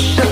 [0.00, 0.29] Shut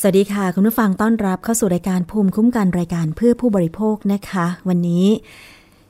[0.00, 5.06] สวัสดีค่ะ คุณผู้ฟังต้อนรับเข้าสู่รายการภูมิคุ้มกันรายการเพื่อผู้บริโภคนะคะ วันนี้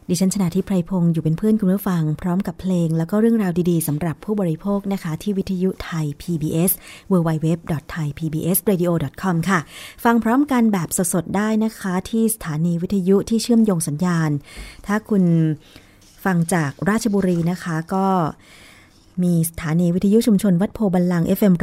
[0.09, 6.71] ดิฉันชนะทิพไพรพงศ์อยู่เป็นเพื่อนคุณผู้ฟัง พร้อมกับเพลง แล้วก็เรื่องราวดีๆสำหรับผู้บริโภคนะคะ ที่วิทยุไทย PBS
[7.13, 9.59] www.thaipbsradio.com ค่ะ
[10.05, 14.31] ฟังพร้อมกันแบบสดๆได้นะคะ ที่สถานีวิทยุที่เชื่อมโยงสัญญาณ
[14.87, 15.23] ถ้าคุณ
[16.25, 18.07] ฟังจากราชบุรีนะคะก็
[19.23, 21.55] มีสถานีวิทยุชุมชนวัดโพธิ์บัลลังก์ FM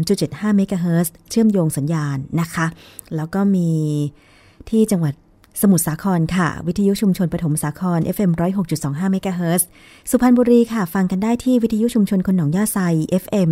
[0.00, 2.66] 103.75เมกะเฮิรตซ์เชื่อมโยงสัญญาณนะคะ
[3.16, 3.70] แล้วก็มี
[4.70, 5.14] ที่จังหวัด
[5.62, 8.30] สมุทรสาครค่ะ วิทยุชุมชนปฐมสาคร FM
[8.72, 9.66] 106.25เมกะเฮิรตซ์
[10.10, 12.78] สุพรรณบุรีค่ะ ฟังกันได้ที่วิทยุชุมชนคนหนองย่าไซ
[13.22, 13.50] FM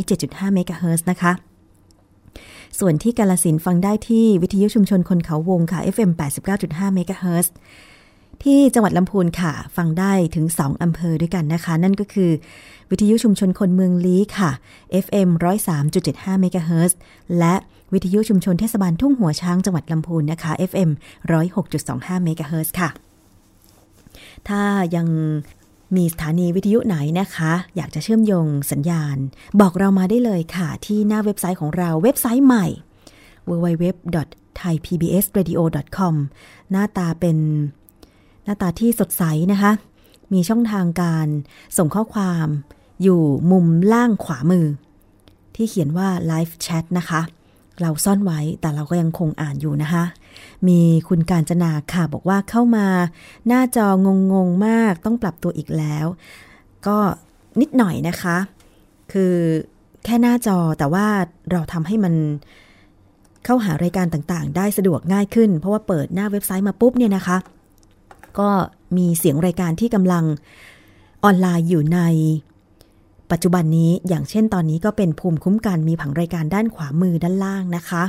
[0.00, 1.32] 107.5เมกะเฮิรตซ์นะคะ
[2.78, 6.10] ส่วนที่กาฬสินธุ์ฟังได้ที่วิทยุชุมชนคนเขาวงค่ะ FM
[6.52, 7.52] 89.5เมกะเฮิรตซ์
[8.44, 12.30] ที่จังหวัดลำพูนค่ะ ฟังได้ถึง 2 อำเภอด้วยกันนะคะ นั่นก็คือ
[12.90, 14.50] วิทยุชุมชนคนเมืองลี้ค่ะ
[15.04, 15.28] FM
[15.84, 16.98] 103.75เมกะเฮิรตซ์
[17.38, 17.54] และ
[17.92, 20.90] วิทยุชุมชนเทศบาลทุ่งหัวช้างจังหวัดลำพูนนะคะ FM
[21.56, 22.88] 106.25เมกะเฮิรตซ์ค่ะ
[24.48, 24.62] ถ้า
[24.96, 25.06] ยัง
[25.96, 29.16] มีสถานีวิทยุไหนนะคะ อยากจะเชื่อมโยงสัญญาณ
[29.60, 32.66] บอกเรามาได้เลยค่ะ ที่หน้าเว็บไซต์ของเราเว็บไซต์ใหม่
[33.48, 36.14] www.thaipbsradio.com
[36.70, 37.38] หน้าตาเป็น
[38.44, 39.22] หน้าตาที่สดใส
[39.52, 39.72] นะคะ
[40.32, 41.26] มีช่องทางการ
[41.76, 42.46] ส่งข้อความ
[43.02, 44.66] อยู่มุมล่างขวามือ
[45.54, 47.20] ที่เขียนว่า Live Chat นะคะ
[47.80, 50.04] เราซ่อนไว้แต่เราก็ยังคงอ่านอยู่นะคะ
[50.68, 52.86] มีคุณการจนาค่ะบอกว่าเข้ามา
[53.46, 56.06] หน้าจองงงๆมากต้องปรับตัวอีกแล้ว
[56.86, 56.98] ก็
[57.60, 58.36] นิดหน่อยนะคะ
[59.12, 59.34] คือ
[60.04, 61.06] แค่หน้าจอแต่ว่า
[61.50, 62.14] เราทำให้มัน
[63.44, 67.36] เข้าหารายการต่างๆ ได้สะดวกง่ายขึ้น เพราะว่าเปิดหน้าเว็บไซต์มาปุ๊บเนี่ยนะคะ
[68.40, 68.48] ก็
[68.96, 70.24] มีเสียงรายการที่กำลัง
[71.24, 72.00] ออนไลน์อยู่ใน
[73.30, 78.04] ปัจจุบันนี้อย่างเช่นตอนนี้ก็เป็นภูมิคุ้มกันมีผังรายการด้านขวามือด้านล่างนะคะ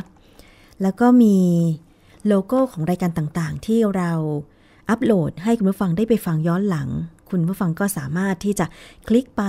[0.81, 1.38] แล้วก็มี
[2.28, 4.12] โลโก้ของรายการต่างๆ ที่เรา
[4.90, 6.90] อัปโหลดให้คุณผู้ฟังได้ไปฟังย้อนหลัง
[7.30, 8.66] คุณผู้ฟังก็สามารถที่จะ
[9.08, 9.44] คลิกไป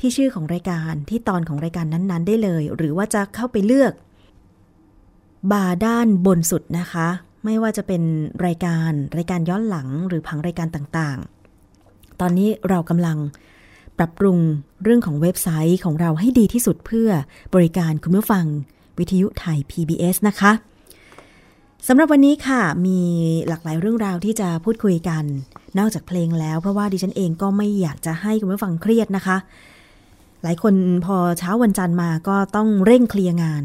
[0.00, 3.92] ที่ชื่อของรายการที่ตอนของรายการนั้นๆ ได้เลย หรือว่าจะเข้าไปเลือก
[5.52, 7.08] บาร์ด้านบนสุดนะคะ
[7.46, 8.02] ไม่ว่าจะเป็น
[8.46, 13.18] รายการรายการย้อนหลังหรือผังรายการต่างๆ ตอนนี้เรากำลัง
[13.98, 14.38] ปรับปรุง
[14.82, 17.10] เรื่องของเว็บไซต์ของเราให้ดีที่สุดเพื่อ
[17.54, 18.44] บริการคุณผู้ฟัง
[18.98, 20.52] วิทยุไทย PBS นะคะ
[21.88, 23.00] สำหรับวันนี้ค่ะ มี
[23.48, 25.24] หลากหลายเรื่องราวที่จะพูดคุยกัน
[25.78, 29.36] นอกจากเพลงแล้ว เพราะว่าดิฉันเองก็ไม่อยากจะให้คุณผู้ฟังเครียดนะคะ
[30.42, 33.62] หลายคนพอเช้าวันจันทร์มาก็ต้องเร่งเคลียร์งาน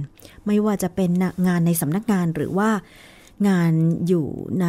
[0.48, 1.10] ไม่ว่าจะเป็น
[1.48, 2.70] งานในสำนักงานหรือว่า
[3.48, 3.72] งาน
[4.08, 4.28] อยู่
[4.62, 4.68] ใน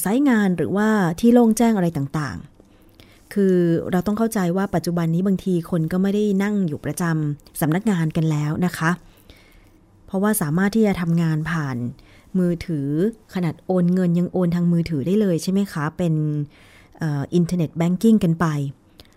[0.00, 0.88] ไซต์งานหรือว่า
[1.20, 3.56] ที่โล่งแจ้งอะไรต่างๆ คือ
[3.90, 8.90] เราต้องเข้าใจว่าปัจจุบันนี้บางทีคนก็ไม่ได้นั่งอยู่ประจำสำนักงานกันแล้วนะคะ
[10.06, 11.76] เพราะว่าสามารถที่จะทำงานผ่าน
[12.38, 12.88] มือถือ
[13.34, 16.14] ขนาดโอนเงินยังโอนทางมือถือได้เลยใช่ไหมคะ เป็น
[17.02, 18.46] internet banking กันไป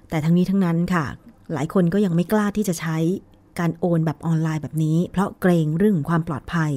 [0.10, 1.06] แต่ทั้งนี้ทั้งนั้นค่ะ
[1.54, 2.98] หลายคนก็ยังไม่กล้าที่จะใช้
[3.60, 6.72] การโอนแบบออนไลน์แบบนี้ เพราะเกรงเรื่องความปลอดภัย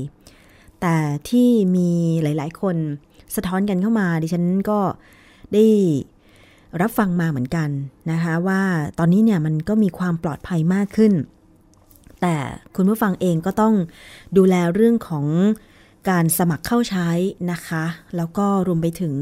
[0.80, 0.96] แต่
[1.30, 1.90] ที่มี
[2.22, 2.76] หลาย ๆ คน
[3.36, 4.80] สะท้อนกันเข้ามา ดิฉันก็
[5.54, 5.66] ได้
[6.80, 7.68] รับฟังมาเหมือนกัน
[8.10, 8.62] นะคะว่า
[8.98, 11.12] ตอนนี้เนี่ยมันก็มีความปลอดภัยมากขึ้น
[12.20, 12.36] แต่
[12.76, 13.74] คุณผู้ฟังเองก็ต้อง
[14.36, 15.26] ดูแลเรื่องของ
[16.10, 17.08] การสมัครเข้าใช้
[17.52, 17.84] นะคะ
[18.16, 19.14] แล้วก็รวมไปถึง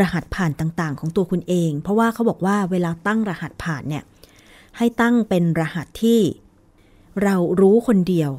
[0.00, 4.04] รหัสผ่านต่างๆ ของตัวคุณเอง เพราะว่าเขาบอกว่าเวลาตั้งรหัสผ่านเนี่ย
[4.76, 6.20] ให้ตั้งเป็นรหัสที่
[7.22, 8.30] เรารู้คนเดียว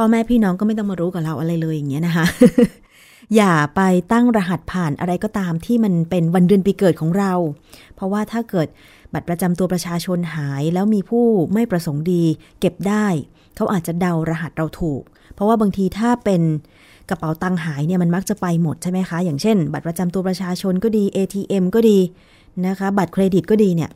[0.00, 2.26] พ่อแม่พี่น้องก็ไม่ต้องมารู้กับเราอะไรเลยอย่างเงี้ยนะคะ
[3.36, 3.80] อย่าไป
[4.12, 7.32] ตั้งรหัสผ่านอะไรก็ตามที่มันเป็นวันเดือนปีเกิดของเรา
[7.94, 8.68] เพราะว่าถ้าเกิด
[9.12, 12.24] บัตรประจำตัวประชาชนหายแล้วมีผู้ไม่ประสงค์ดี
[12.60, 13.06] เก็บได้
[13.56, 15.02] เขาอาจจะเดารหัสเราถูก
[15.34, 16.42] เพราะว่าบางทีถ้าเป็น
[17.08, 21.98] กระเป๋าตังค์หายเนี่ยมันมักจะไปหมดใช่ไหมคะ อย่างเช่น บัตรประจำตัวประชาชนก็ดี ATM ก็ดี
[22.66, 23.90] นะคะ บัตรเครดิตก็ดีเนี่ย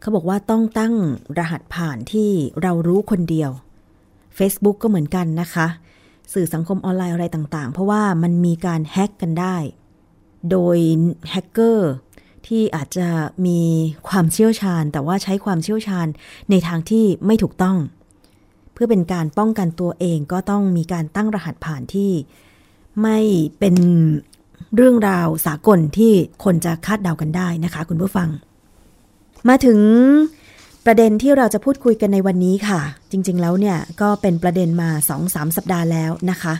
[0.00, 0.94] เขาบอกว่าต้องตั้ง
[1.38, 2.30] รหัสผ่านที่
[2.62, 3.50] เรารู้คนเดียว
[4.38, 5.66] Facebook ก็เหมือนกันนะคะ
[6.34, 9.56] สื่อสังคมออนไลน์อะไรต่างๆ เพราะว่ามันมีการแฮ็กกันได้
[10.50, 10.76] โดย
[11.30, 11.92] แฮกเกอร์
[12.46, 13.08] ที่อาจจะ
[13.46, 13.60] มี
[14.08, 16.06] ความเชี่ยวชาญ แต่ว่าใช้ความเชี่ยวชาญ
[16.50, 17.76] ในทางที่ไม่ถูกต้อง
[18.72, 22.10] เพื่อเป็นการป้องกันตัวเองก็ต้องมีการตั้งรหัสผ่านที่
[23.02, 23.18] ไม่
[23.58, 23.76] เป็น
[24.76, 26.12] เรื่องราวสากลที่
[26.44, 28.28] คนจะคาดเดากันได้นะคะ คุณผู้ฟัง
[29.48, 29.78] มาถึง
[30.88, 34.90] ประเด็นที่เราจะพูดคุยกันในวันนี้ค่ะ จริงๆแล้วเนี่ยก็เป็นประเด็นมา
[35.22, 36.54] 2-3 สัปดาห์แล้วนะคะ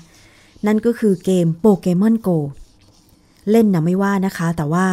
[0.66, 2.28] นั่นก็คือเกมโปเกมอนโก
[3.50, 4.86] เล่นนะไม่ว่านะคะ แต่ว่า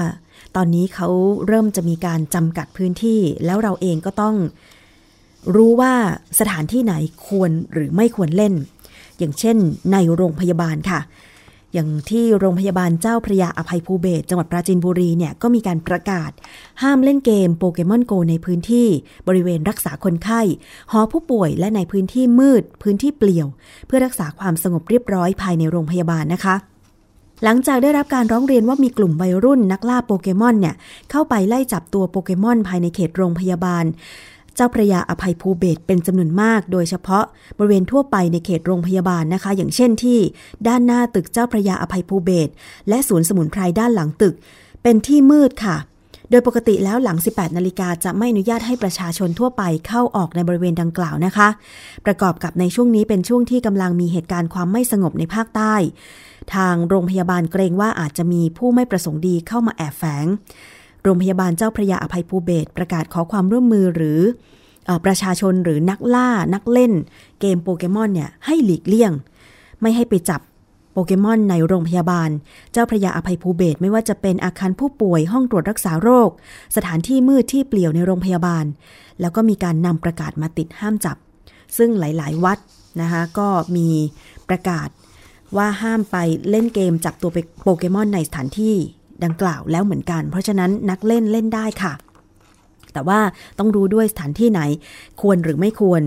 [0.56, 1.08] ตอนนี้เขา
[1.48, 4.36] เริ่มจะมีการจำกัดพื้นที่ แล้วเราเองก็ต้อง
[5.56, 5.94] รู้ว่า
[6.40, 6.94] สถานที่ไหน
[7.28, 8.54] ควรหรือไม่ควรเล่น
[9.18, 9.58] อย่างเช่น
[9.92, 11.00] ในโรงพยาบาลค่ะ
[11.74, 16.32] อย่างที่โรงพยาบาลเจ้าพระยาอภัยภูเบศจังหวัดปราจีนบุรีเนี่ยก็มีการประกาศ
[16.82, 18.88] ห้ามเล่นเกมโปเกมอนโกในพื้นที่
[19.28, 20.42] บริเวณรักษาคนไข้
[20.92, 23.48] หอผู้ป่วยและในพื้นที่มืด พื้นที่เปลี่ยว
[23.88, 26.56] เพื่อรักษาความสงบเรียบร้อยภายในโรงพยาบาลนะคะ
[27.44, 30.76] หลังจากได้รับการร้องเรียนว่ามีกลุ่มวัยรุ่นนักล่าโปเกมอนเนี่ย
[31.12, 33.86] เข้าไปไล่จับตัวโปเกมอนภายในเขตโรงพยาบาล
[34.56, 37.26] เจ้าพระยาอภัยภูเบศเป็นจำนวนมาก โดยเฉพาะ
[37.58, 40.20] บริเวณทั่วไปในเขตโรงพยาบาลนะคะ อย่างเช่นที่
[40.68, 42.50] ด้านหน้าตึกเจ้าพระยาอภัยภูเบศ
[42.90, 44.36] และศูนย์สมุนไพรด้านหลังตึก
[44.84, 45.78] เป็นที่มืดค่ะ
[46.30, 51.48] โดยปกติแล้วหลัง 18 นาฬิกาจะไม่อนุญาตให้ประชาชนทั่วไปเข้าออกในบริเวณดังกล่าวนะคะ
[52.06, 55.76] ประกอบกับในช่วงนี้เป็นช่วงที่กำลังมีเหตุการณ์ความไม่สงบในภาคใต้
[56.56, 60.26] ทางโรงพยาบาลเกรงว่าอาจจะมีผู้ไม่ประสงค์ดีเข้ามาแอบแฝง
[61.04, 64.20] โรงพยาบาลเจ้าพระยาอภัยภูเบศประกาศขอความร่วมมือหรือ
[64.90, 66.94] อประชาชนหรือนักล่านักเล่น
[67.40, 69.12] เกมโปเกมอนเนี่ยให้หลีกเลี่ยง
[69.82, 70.42] ไม่ให้ไปจับ
[70.94, 72.30] โปเกมอนในโรงพยาบาล
[72.72, 76.30] เจ้าพระยาอภัยภูเบศไม่ว่าจะเป็นอาคารผู้ป่วยห้องตรวจรักษาโรค
[76.76, 78.66] สถานที่มืดที่เปลี่ยวในโรงพยาบาล
[79.22, 81.18] แล้วก็มีการนำประกาศมาติดห้ามจับ
[81.78, 82.58] ซึ่งหลาย ๆ วัด
[83.02, 83.90] นะคะก็มี
[84.50, 84.90] ประกาศ
[85.58, 86.18] ว่าห้ามไป
[86.50, 87.32] เล่นเกมจับตัว
[87.64, 88.76] โปเกมอนในสถานที่
[89.24, 91.94] ดังกล่าวแล้วเหมือนกัน เพราะฉะนั้นนักเล่นเล่นได้ค่ะ
[92.94, 93.20] แต่ว่า
[93.60, 94.62] ต้องรู้ด้วยสถานที่ไหน
[95.22, 96.02] ควรหรือไม่ควร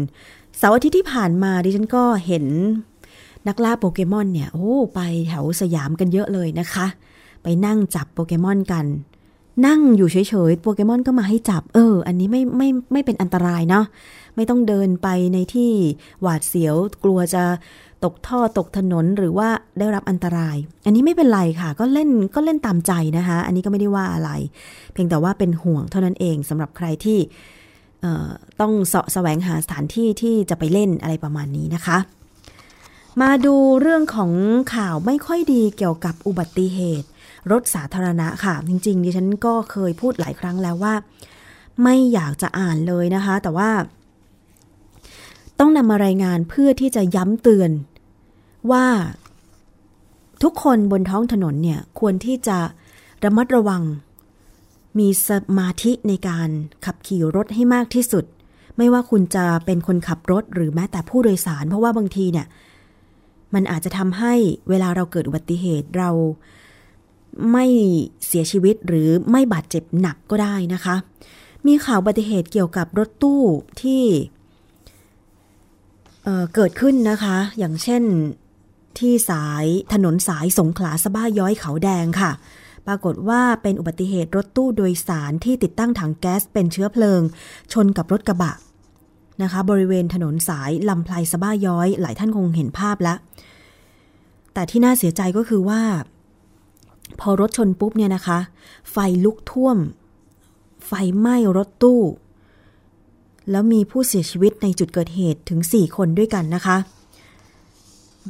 [0.58, 2.44] เสาร์อาทิตย์ที่ผ่านมาดิฉันก็เห็น
[3.48, 6.86] นักล่าโปเกมอนเนี่ยโอ้ไปแถวสยามกันเยอะเลยนะคะ
[7.42, 8.86] ไปนั่งจับโปเกมอนกัน
[9.66, 10.16] นั่งอยู่เฉ
[10.50, 13.84] ยๆโปเกมอนก็มาให้จับ เออ อันนี้ไม่ไม่ไม่เป็นอันตรายเนาะ
[14.36, 15.70] ไม่ต้องเดินไปในที่
[16.22, 17.44] หวาดเสียวกลัวจะ
[18.04, 24.30] ตกท่อตกถนนหรือว่าได้รับอันตราย อันนี้ไม่เป็นไรค่ะ ก็เล่นก็เล่นตามใจนะคะ อันนี้ก็ไม่ได้ว่าอะไร
[24.92, 27.18] เพียงแต่ว่าเป็นห่วงเท่านั้นเองสำหรับใครที่
[28.60, 31.98] ต้องเสาะแสวงหาสถานที่ที่จะไปเล่นอะไรประมาณนี้นะคะ
[33.22, 34.32] มาดูเรื่องของ
[34.74, 37.08] ข่าวไม่ค่อยดีเกี่ยวกับอุบัติเหตุ
[37.52, 40.94] รถสาธารณะค่ะ จริงๆดิฉันก็เคยพูดหลายครั้งแล้วว่า
[41.82, 43.70] ไม่อยากจะอ่านเลยนะคะ แต่ว่า
[45.60, 47.70] ต้องนำมารายงานเพื่อที่จะย้ำเตือน
[48.70, 48.86] ว่า
[50.42, 52.58] ทุกคนบนท้องถนนเนี่ยควรที่จะ
[53.24, 53.82] ระมัดระวัง
[54.98, 56.48] มีสมาธิในการ
[56.84, 58.24] ขับขี่รถให้มากที่สุด
[58.76, 62.46] ไม่ว่าคุณจะเป็นคนขับรถหรือแม้แต่ผู้โดยสาร เพราะว่าบางทีเนี่ย
[63.54, 64.34] มันอาจจะทำให้
[64.68, 66.10] เวลาเราเกิดอุบัติเหตุเรา
[67.52, 67.66] ไม่
[68.26, 70.94] เสียชีวิตหรือไม่บาดเจ็บหนักก็ได้นะคะ
[71.66, 73.42] มีข่าวอุบัติเหตุเกี่ยวกับรถตู้
[73.82, 74.04] ที่
[76.24, 78.02] เเกิดขึ้นนะคะ อย่างเช่น
[78.98, 82.30] ที่สายถนนสายสงขลาสะบ้าย้อยเขาแดงค่ะ
[82.86, 87.20] ปรากฏว่าเป็นอุบัติเหตุรถตู้โดยสารที่ติดตั้งถังแก๊สเป็นเชื้อเพลิง
[87.72, 88.52] ชนกับรถกระบะ
[89.42, 93.18] นะคะ บริเวณถนนสายลำไพลสะบ้าย้อย หลายท่านคงเห็นภาพแล้ว
[94.54, 95.82] แต่ที่น่าเสียใจก็คือว่า
[97.20, 98.38] พอรถชนปุ๊บเนี่ยนะคะ
[98.90, 99.76] ไฟลุกท่วม
[100.86, 102.00] ไฟไหม้รถตู้
[103.50, 106.76] แล้วมีผู้เสียชีวิตในจุดเกิดเหตุถึง 4 คนด้วยกันนะคะ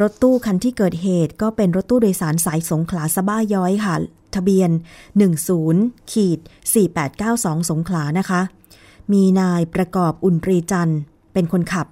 [0.00, 3.94] รถตู้คันที่เกิดเหตุก็เป็นรถตู้โดยสารสายสงขลาสะบ้าย้อยค่ะ
[4.34, 4.70] ทะเบียน
[5.40, 6.38] 10ขีด
[7.04, 8.40] 4892 สงขลานะคะ
[9.12, 10.92] มีนายประกอบอุ่นตรีจัน
[11.32, 11.86] เป็นคนขับ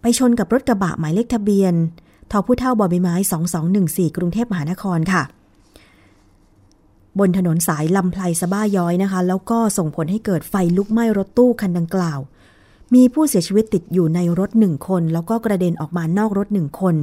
[0.00, 1.74] ไปชนกับรถกระบะหมายเลขทะเบียน
[2.30, 3.14] ทอผู้เท่าบอใบไม้
[3.66, 5.22] 2214 กรุงเทพมหานครค่ะ
[7.18, 12.18] บนถนนสายลำไพลสะบ้าย้อยนะคะ แล้วก็ส่งผลให้เกิดไฟลุกไหม้รถตู้คันดังกล่าว
[12.94, 16.94] มีผู้เสียชีวิตติดอยู่ในรถหนึ่งคน แล้วก็กระเด็นออกมานอกรถหนึ่งคน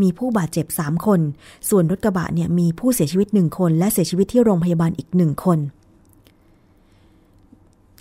[0.00, 1.20] มีผู้บาดเจ็บสามคน
[1.68, 5.58] ส่วนรถกระบะเนี่ยมีผู้เสียชีวิตหนึ่งคน และเสียชีวิตที่โรงพยาบาลอีกหนึ่งคน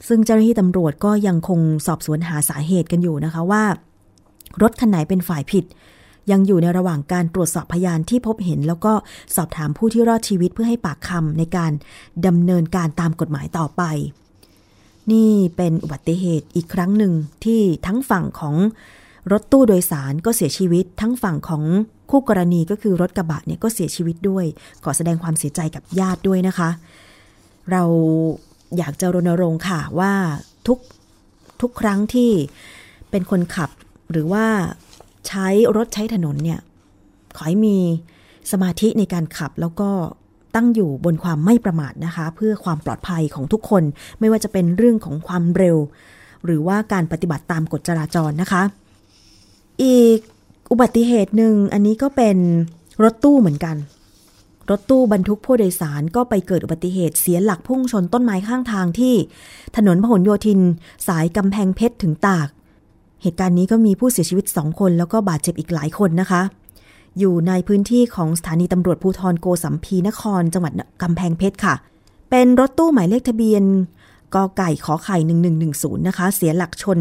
[0.08, 3.64] ซึ่งเจ้าหน้าที่ตำรวจก็ยังคงสอบสวนหาสาเหตุกันอยู่นะคะว่า
[4.62, 5.66] รถคันไหนเป็นฝ่ายผิด
[6.32, 8.94] ยังอยู่ในระหว่างการตรวจสอบพยานที่พบเห็น แล้วก็
[9.36, 11.72] สอบถามผู้ที่รอดชีวิตเพื่อให้ปากคำในการ
[12.26, 13.84] ดำเนินการตามกฎหมายต่อไป
[15.12, 18.56] นี่เป็นอุบัติเหตุอีกครั้งหนึ่งที่ทั้งฝั่งของ
[19.32, 21.64] รถตู้โดยสารก็เสียชีวิต ทั้งฝั่งของ
[22.12, 24.46] คู่กรณีก็คือรถกระบะเนี่ยก็เสียชีวิตด้วย
[24.84, 26.70] ขอแสดงความเสียใจกับญาติด้วยนะคะ
[27.72, 27.84] เรา
[28.78, 30.14] อยากจะรณรงค์ค่ะว่า
[30.68, 30.80] ทุก
[31.62, 32.32] ทุกครั้งที่
[33.12, 33.70] เป็นคนขับ
[34.12, 34.46] หรือว่า
[35.28, 36.60] ใช้รถใช้ถนนเนี่ย
[37.36, 37.78] ขอให้มี
[38.52, 39.90] สมาธิในการขับแล้วก็
[40.56, 43.84] ตั้งอยู่บนความไม่ประมาทนะคะ เพื่อความปลอดภัยของทุกคน
[44.20, 45.78] ไม่ว่าจะเป็นเรื่องของความเร็ว
[46.46, 48.64] หรือว่าการปฏิบัติตามกฎจราจรนะคะ
[49.84, 50.20] อีก
[50.72, 52.38] อุบัติเหตุหนึ่งอันนี้ก็เป็น
[53.04, 53.76] รถตู้เหมือนกัน
[54.70, 59.16] รถตู้บรรทุกผู้โดยสารก็ไปเกิดอุบัติเหตุเสียหลักพุ่งชนต้นไม้ข้างทางที่
[59.76, 60.60] ถนนพหลโยธิน
[61.08, 62.48] สายกำแพงเพชรถึงตาก
[63.22, 66.42] เหตุการณ์นี้ก็มีผู้เสียชีวิต2คนแล้วก็บาดเจ็บอีกหลายคนนะคะ
[67.20, 71.76] อยู่ในพื้นที่ของสถานีตำรวจภูธรโกสัมพีนคร จังหวัดกำแพงเพชรค่ะ
[72.30, 73.64] เป็นรถตู้หมายเลขทะเบียน
[74.36, 75.18] กไก่ขอไข่
[75.64, 77.00] 1110 นะคะ เสียหลักชน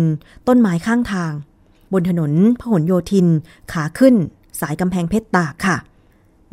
[0.48, 1.32] ต้นไม้ข้างทาง
[1.92, 3.26] บนถนนพหลโยธิน
[3.72, 4.14] ขาขึ้น
[4.60, 5.76] สายกำแพงเพชรตากค่ะ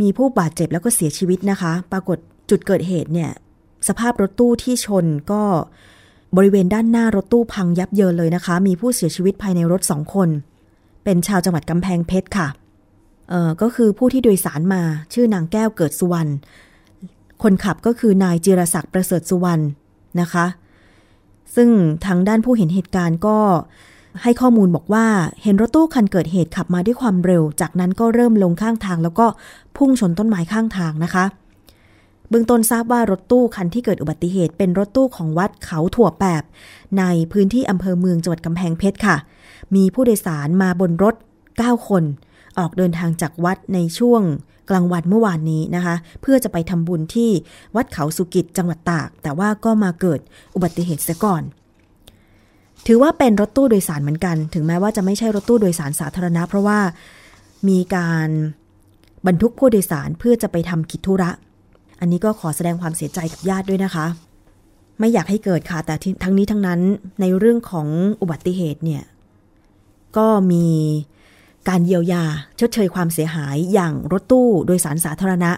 [0.02, 2.18] มีผู้บาดเจ็บแล้วก็เสียชีวิตนะคะ ปรากฏ
[2.50, 3.32] จุดเกิดเหตุเนี่ย
[3.88, 5.44] สภาพรถตู้ที่ชนก็
[6.38, 10.30] บริเวณด้านหน้ารถตู้พังยับเยินเลยนะคะ มีผู้เสียชีวิตภายในรถสองคน
[11.04, 12.48] เป็นชาวจังหวัดกำแพงเพชรค่ะ
[13.62, 14.82] ก็คือผู้ที่โดยสารมา
[15.14, 16.32] ชื่อนางแก้วเกิดสุวรรณ
[17.44, 19.64] คนขับก็คือนายจิรศักดิ์ประเสริฐสุวรรณ
[20.22, 20.46] นะคะ
[21.56, 21.70] ซึ่ง
[22.06, 23.38] ทางด้านผู้เห็นเหตุการณ์ก็
[24.24, 25.06] ให้ข้อมูลบอกว่า
[25.44, 29.26] เห็นรถตู้คันเกิดเหตุขับมาด้วยความเร็ว จากนั้นก็เริ่มลงข้างทาง แล้วก็
[29.78, 31.26] พุ่งชนต้นไม้ข้างทางนะคะ
[32.30, 36.44] เบื้องต้นทราบว่ารถตู้คันที่เกิดอุบัติเหตุ เป็นรถตู้ของวัดเขาถั่วแปบ
[37.00, 39.16] ในพื้นที่อำเภอเมืองจังหวัดกำแพงเพชรค่ะ
[39.76, 41.16] มีผู้โดยสารมาบนรถ
[41.52, 42.04] 9 คน
[42.60, 44.22] ออกเดินทางจากวัดในช่วง
[44.70, 47.30] กลางวันเมื่อวานนี้นะคะ เพื่อจะไปทำบุญที่
[47.76, 50.20] วัดเขาสุกิจจังหวัดตาก แต่ว่าก็มาเกิด
[50.56, 51.44] อุบัติเหตุเสียก่อน
[52.88, 56.80] ถือว่าเป็นรถตู้โดยสารเหมือนกัน ถึงแม้ว่าจะไม่ใช่รถตู้โดยสารสาธารณะ เพราะว่า
[57.70, 58.30] มีการ
[59.28, 61.32] บรรทุกผู้โดยสารเพื่อจะไปทำกิจธุระ
[62.00, 64.06] อันนี้ก็ขอแสดงความเสียใจกับญาติด้วยนะคะ
[65.00, 66.80] ไม่อยากให้เกิดค่ะ แต่ทั้งนี้ทั้งนั้น
[67.22, 67.88] ในเรื่องของ
[68.22, 69.04] อุบัติเหตุเนี่ย
[70.18, 70.66] ก็มี
[71.70, 72.24] การเยียวยา
[72.60, 75.52] ชดเชยความเสียหายอย่างรถตู้โดยสารสาธารณะ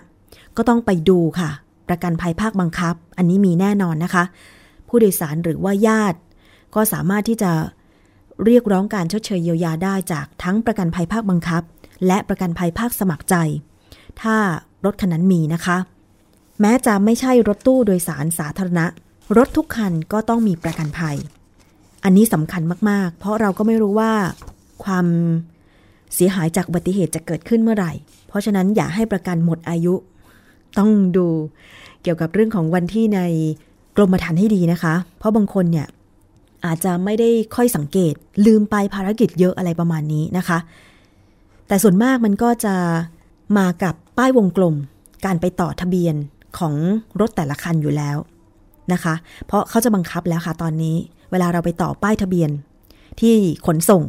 [0.58, 1.50] ก็ต้องไปดูค่ะ
[1.88, 4.24] ประกันภัยภาคบังคับ อันนี้มีแน่นอนนะคะ
[4.88, 6.20] ผู้โดยสารหรือว่าญาติ
[6.76, 7.52] ก็สามารถที่จะ
[8.46, 11.64] เรียกร้องการชดเชยเยียวยาได้จากทั้งประกันภัยภาคบังคับ
[12.08, 13.36] และประกันภัยภาคสมัครใจ
[14.22, 14.36] ถ้า
[14.86, 15.78] รถคันนั้นมีนะคะ
[16.62, 18.86] แม้จะไม่ใช่รถตู้โดยสารสาธารณะ
[19.38, 21.18] รถทุกคันก็ต้องมีประกันภัย
[22.04, 24.12] อันนี้สำคัญมากๆ เพราะเราก็ไม่รู้ว่า
[24.84, 25.06] ความ
[26.16, 27.92] เสียหายจากอุบัติเหตุจะเกิดขึ้นเมื่อไหร่
[28.28, 29.94] เพราะฉะนั้นอย่าให้ประกันหมดอายุ
[30.78, 31.28] ต้องดู
[32.04, 33.20] เกี่ยวกับเรื่องของวันที่ใน
[33.98, 35.88] กรมธรรม์ให้ดีนะคะ เพราะบางคนเนี่ย
[36.66, 38.14] อาจจะไม่ได้ค่อยสังเกต
[38.46, 40.58] ลืมไปภารกิจเยอะอะไรประมาณนี้นะคะ
[41.68, 42.76] แต่ส่วนมากมันก็จะ
[43.58, 44.76] มากับป้ายวงกลม
[45.26, 46.16] การไปต่อทะเบียน
[46.58, 46.74] ของ
[47.20, 48.18] รถแต่ละคันอยู่แล้ว
[48.94, 49.14] นะคะ
[49.46, 50.96] เพราะเขาจะบังคับแล้วค่ะตอนนี้
[51.32, 52.50] เวลาเราไปต่อป้ายทะเบียน
[53.20, 54.04] ที่ขนส่ง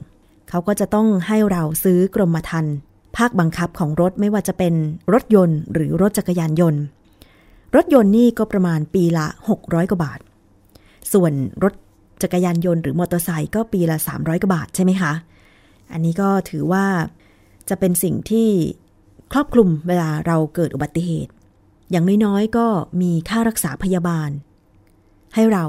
[0.49, 2.75] เขาก็จะต้องให้เราซื้อกรมธรรม์
[3.17, 4.75] ภาคบังคับของรถไม่ว่าจะเป็น
[5.13, 6.83] รถยนต์หรือรถจักรยานยนต์
[7.77, 9.27] รถยนต์นี่ก็ประมาณปีละ
[9.59, 10.21] 600 กว่าบาท
[11.13, 11.33] ส่วน
[11.63, 11.73] รถ
[12.23, 15.13] จักรยานยนต์หรือมอเตอร์ไซค์ก็ปีละ 300 กว่าบาทใช่ไหมคะ
[15.93, 16.87] อันนี้ก็ถือว่า
[17.69, 18.49] จะเป็นสิ่งที่
[19.33, 21.33] ครอบคลุมเวลาเราเกิดอุบัติเหตุ
[21.91, 22.67] อย่างน้อยๆก็
[23.01, 24.31] มีค่ารักษาพยาบาล
[25.35, 25.65] ให้เรา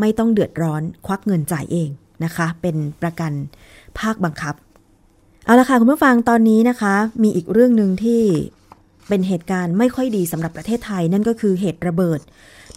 [0.00, 1.90] ไม่ต้องเดือดร้อนควักเงินจ่ายเอง
[2.24, 3.32] นะคะ เป็นประกัน
[4.00, 4.54] ภาคบังคับ
[5.44, 8.22] เอาละค่ะคุณผู้ฟังตอนนี้นะคะ มีอีกเรื่องหนึ่งที่
[9.08, 12.20] เป็นเหตุการณ์ไม่ค่อยดีสำหรับประเทศไทยนั่นก็คือเหตุระเบิด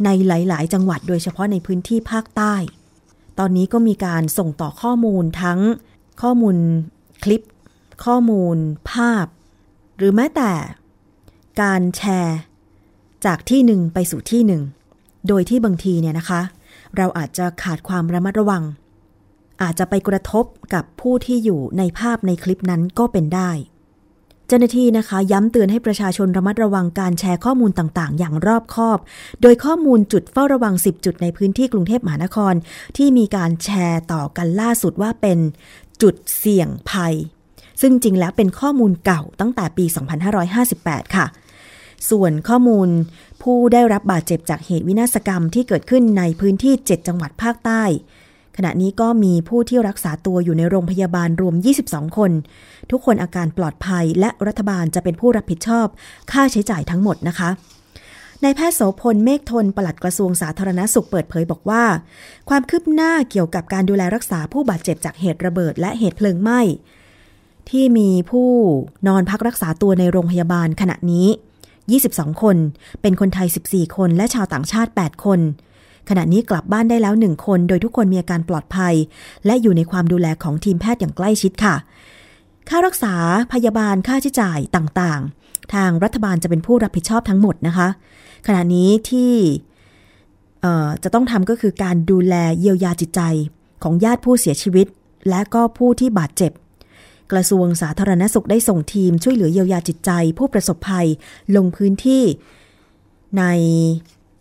[0.06, 2.56] ในหลาย ๆ จังหวัดโดยเฉพาะในพื้นที่ภาคใต้
[3.39, 5.60] ตอนนี้ก็มีการส่งต่อข้อมูลทั้ง
[6.21, 6.58] ข้อมูล
[7.23, 7.41] คลิป
[8.06, 8.58] ข้อมูล
[8.91, 9.25] ภาพ
[9.97, 10.51] หรือแม้แต่
[11.62, 12.38] การแชร์
[13.25, 14.63] จากที่หนึ่งไปสู่ที่หนึ่ง
[15.28, 16.41] โดยที่บางทีเนี่ยนะคะ
[16.97, 18.63] เราอาจจะขาดความระมัดระวัง
[19.62, 23.52] อาจจะไปกระทบกับผู้ที่อยู่ในภาพในคลิปนั้นก็เป็นได้
[24.48, 28.98] เจ้าหน้าที่นะคะ ย้ำเตือนให้ประชาชนระมัดระวังการแชร์ข้อมูลต่างๆ อย่างรอบคอบ
[29.41, 32.54] โดยข้อมูลจุดเฝ้าระวัง 10 จุดในพื้นที่กรุงเทพมหานคร
[32.98, 35.39] ที่มีการแชร์ต่อกันล่าสุดว่าเป็น
[36.02, 37.13] จุดเสี่ยงภัย
[37.82, 39.86] ซึ่งจริงแล้วเป็นข้อมูลเก่าตั้งแต่ปี
[40.50, 41.26] 2558 ค่ะ
[42.10, 42.89] ส่วนข้อมูล
[43.41, 47.84] ผู้ได้รับบาดเจ็บจากเหตุวินาศกรรมที่เกิดขึ้นในพื้นที่ 7 จังหวัดภาคใต้
[48.58, 52.32] ขณะนี้ก็มีผู้ที่รักษาตัวอยู่ในโรงพยาบาลรวม 22 คน
[52.91, 55.88] ทุกคนอาการปลอดภัยและรัฐบาลจะเป็นผู้รับผิดชอบ
[56.32, 57.50] ค่าใช้จ่ายทั้งหมดนะคะ
[58.44, 61.84] นายแพทย์โสพลเมฆทนปลัดกระทรวงสาธารณสุขเปิดเผยบอกว่า
[62.50, 66.62] ความคืบหน้าเกี่ยวกับการดูแลรักษาผู้บาดเจ็บจากเหตุระเบิดและเหตุเพลิงไหม้
[67.70, 68.50] ที่มีผู้
[69.08, 71.28] นอนพักรักษาตัวในโรงพยาบาลขณะนี้
[71.84, 72.58] 22 คน
[73.02, 75.39] เป็นคนไทย 14 คน และชาวต่างชาติ 8 คน
[76.10, 78.94] ขณะนี้กลับบ้านได้แล้ว1คน โดยทุกคนมีอาการปลอดภัย
[79.46, 81.76] และอยู่ในความดูแลของทีมแพทย์อย่างใกล้ชิดค่ะ
[82.70, 83.13] ค่ารักษา
[83.54, 87.88] พยาบาลค่าใช้จ่ายต่างๆ ทางรัฐบาลจะเป็นผู้รับผิดชอบทั้งหมดนะคะ
[88.48, 89.34] ขณะนี้ที่
[91.04, 93.22] จะต้องทำก็คือการดูแลเยียวยาจิตใจ
[93.84, 94.88] ของญาติผู้เสียชีวิต
[95.30, 96.52] และก็ผู้ที่บาดเจ็บ
[97.32, 101.08] กระทรวงสาธารณสุขได้ส่งทีมช่วยเหลือเยียวยาจิตใจ ผู้ประสบภัย
[101.56, 102.24] ลงพื้นที่
[103.38, 103.44] ใน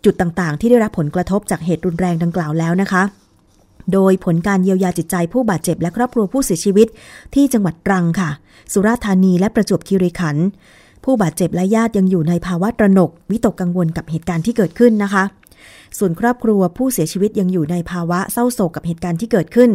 [0.05, 3.03] จุดต่างๆ ที่ได้รับผลกระทบจากเหตุรุนแรงดังกล่าวแล้วนะคะ
[3.93, 6.87] โดยผลการเยียวยาจิตใจผู้บาดเจ็บและครอบครัวผู้เสียชีวิต
[7.35, 8.29] ที่จังหวัดตรังค่ะ
[8.73, 10.45] สุราษฎร์ธานีและประจวบคีรีขันธ์
[11.03, 15.23] ผู้บาดเจ็บและญาติยังอยู่ในภาวะตระหนก วิตกกังวลกับเหตุการณ์ที่เกิดขึ้นนะคะ
[15.97, 19.71] ส่วนครอบครัวผู้เสียชีวิตยังอยู่ในภาวะเศร้าโศกกับเหตุการณ์ที่เกิดขึ้น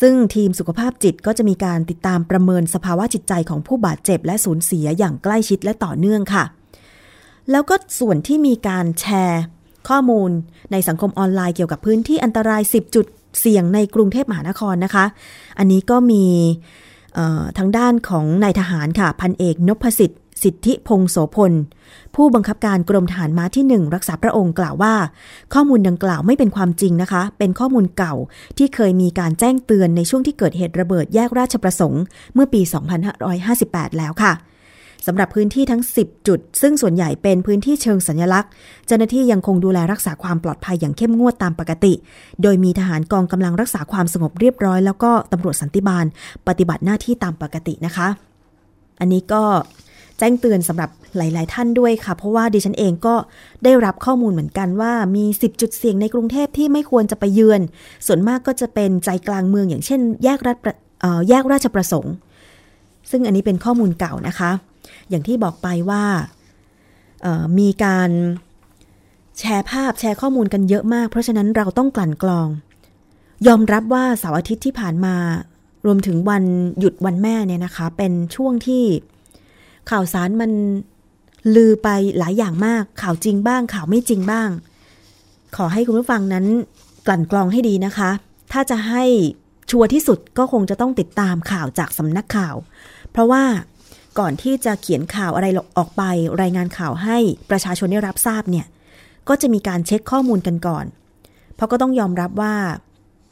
[0.00, 6.44] ซึ่งทีมสุขภาพจิตก็จะมีการติดตามประเมินสภาวะจิตใจของผู้บาดเจ็บและสูญเสียอย่างใกล้ชิดและต่อเนื่องค่ะ
[7.50, 9.42] แล้วก็ส่วนที่มีการแชร์
[9.88, 10.30] ข้อมูล
[10.72, 13.06] ในสังคมออนไลน์เกี่ยวกับพื้นที่อันตราย 10 จุด
[13.40, 15.04] เสี่ยงในกรุงเทพมหานครนะคะ
[15.58, 16.24] อันนี้ก็มี
[17.58, 21.52] ทางด้านของนายทหารค่ะ พันเอกนพสิทธิ์สิทธิพงศ์โสพล
[22.14, 24.94] ผู้บังคับการกรมทหารม้าที่ 1 รักษาพระองค์กล่าวว่า
[25.54, 28.14] ข้อมูลดังกล่าวไม่เป็นความจริงนะคะ เป็นข้อมูลเก่า
[28.58, 32.02] ที่เคยมีการแจ้งเตือนในช่วงที่เกิดเหตุระเบิดแยกราชประสงค์
[32.34, 32.60] เมื่อปี
[33.30, 34.32] 2558 แล้วค่ะ
[35.06, 38.50] สำหรับพื้นที่ทั้ง 10 จุด ซึ่งส่วนใหญ่เป็นพื้นที่เชิงสัญลักษณ์
[38.86, 41.92] เจ้าหน้าที่ยังคงดูแลรักษาความปลอดภัยอย่างเข้มงวดตามปกติ
[42.42, 46.04] โดยมีทหารกองกำลังรักษาความสงบเรียบร้อย แล้วก็ตำรวจสันติบาล
[46.48, 48.08] ปฏิบัติหน้าที่ตามปกตินะคะ
[49.00, 49.42] อันนี้ก็
[50.18, 53.14] แจ้งเตือนสำหรับหลาย ๆ ท่านด้วยค่ะ เพราะว่าดิฉันเองก็
[53.64, 57.60] ได้รับข้อมูลเหมือนกันว่ามี 10 จุดเสี่ยงในกรุงเทพที่ไม่ควรจะไปเยือน
[58.06, 62.14] ส่วนมากก็จะเป็นใจกลางเมืองอย่างเช่น แยกราชประเอ่อแยกราชประสงค์
[63.10, 64.50] ซึ่งอันนี้เป็นข้อมูลเก่านะคะ
[65.10, 66.04] อย่างที่บอกไปว่า
[67.58, 68.10] มีการ
[69.38, 72.48] แชร์ภาพแชร์ข้อมูลกันเยอะมาก เพราะฉะนั้นเราต้องกลั่นกรอง
[73.46, 75.16] ยอมรับว่าเสาร์อาทิตย์ที่ผ่านมา
[75.86, 76.44] รวมถึงวัน
[76.78, 78.84] หยุดวันแม่เนี่ยนะคะ เป็นช่วงที่
[79.90, 80.50] ข่าวสารมัน
[81.54, 84.48] ลือไปหลายอย่างมาก ข่าวจริงบ้าง ข่าวไม่จริงบ้าง
[85.56, 86.46] ขอให้คุณผู้ฟังนั้น
[87.06, 88.10] กลั่นกรองให้ดีนะคะ
[88.52, 89.04] ถ้าจะให้
[89.70, 92.54] ชัวร์ที่สุดก็คงจะต้องติดตามข่าวจากสำนักข่าว
[93.10, 93.42] เพราะว่า
[94.18, 95.46] ก่อนที่จะเขียนข่าวอะไร
[95.78, 96.02] ออกไป
[96.42, 97.18] รายงานข่าวให้
[97.50, 98.66] ประชาชนได้รับทราบเนี่ย
[99.28, 100.84] ก็จะมีการเช็คข้อมูลกันก่อน
[101.54, 102.54] เพราะก็ต้องยอมรับว่า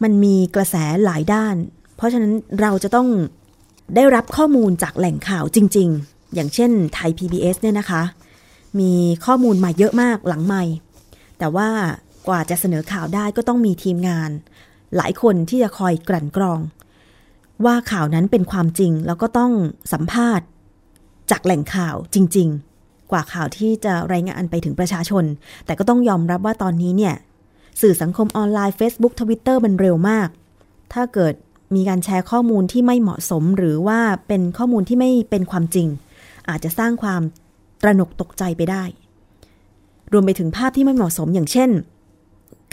[0.03, 1.57] มันมีกระแสหลายด้าน
[1.97, 3.09] เพราะฉะนั้นเราจะต้อง
[3.95, 8.03] ได้รับข้อมูลจากแหล่งข่าวจริง ๆ อย่างเช่นไทย PBS เนี่ยนะคะ
[8.81, 8.93] มี
[9.25, 10.63] ข้อมูลมาเยอะมากหลังไม่
[11.39, 11.69] แต่ว่า
[12.29, 14.31] กว่าจะเสนอข่าวได้ก็ต้องมีทีมงาน
[14.97, 16.61] หลายคนที่จะคอยกลั่นกรอง
[17.65, 19.53] ว่าข่าวนั้นเป็นความจริงแล้วก็ต้อง
[19.93, 20.47] สัมภาษณ์
[21.31, 22.49] จากแหล่งข่าวจริง
[22.81, 25.25] ๆ กว่าข่าวที่จะรายงานไปถึงประชาชน
[25.67, 27.15] แต่ก็ต้องยอมรับว่าตอนนี้เนี่ย
[27.81, 30.29] สื่อสังคมออนไลน์ Facebook Twitter มันเร็วมาก
[30.93, 31.35] ถ้าเกิด
[31.75, 35.89] มีการแชร์ข้อมูลที่ไม่เหมาะสม หรือว่าเป็นข้อมูลที่ไม่เป็นความจริง
[36.49, 37.23] อาจจะสร้างความ
[37.83, 38.85] ตระหนกตกใจไปได้
[40.13, 41.71] รวมไปถึงภาพที่ไม่เหมาะสมอย่างเช่น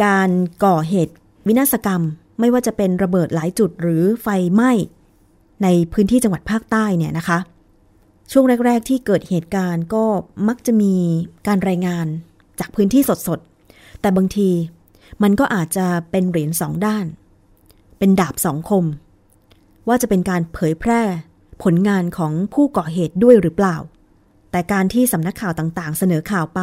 [0.04, 0.30] การ
[0.66, 1.14] ก่อเหตุ
[1.48, 2.02] วินาศกรรม
[2.40, 4.72] ไม่ว่าจะเป็นระเบิดหลายจุดหรือไฟไหม้
[5.64, 7.38] ในพื้นที่จังหวัดภาคใต้เนี่ยนะคะ
[8.32, 10.06] ช่วงแรก ๆ ที่เกิดเหตุการณ์ก็
[10.48, 10.96] มักจะมี
[11.48, 12.08] การรายงาน
[12.60, 14.50] จากพื้นที่สดๆ แต่บางที
[15.24, 17.06] มันก็อาจจะเป็นเหรียญสองด้าน
[18.00, 18.86] เป็นดาบสองคม
[19.88, 21.02] ว่าจะเป็นการเผยแพร่
[21.64, 23.78] ผลงานของผู้ก่อเหตุด้วยหรือเปล่า
[24.52, 26.62] แต่การที่สำนักข่าวต่างๆ เสนอข่าวไป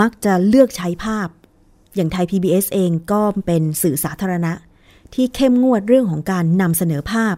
[0.00, 1.28] มักจะเลือกใช้ภาพ
[1.94, 4.52] อย่างไทย PBS เองก็เป็นสื่อสาธารณะ
[5.14, 7.36] ที่เข้มงวดเรื่องของการนำเสนอภาพ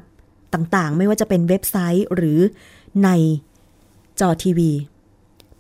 [0.55, 2.41] ต่างๆ ไม่ว่าจะเป็นเว็บไซต์หรือ
[3.05, 3.09] ใน
[4.21, 4.71] จอทีวี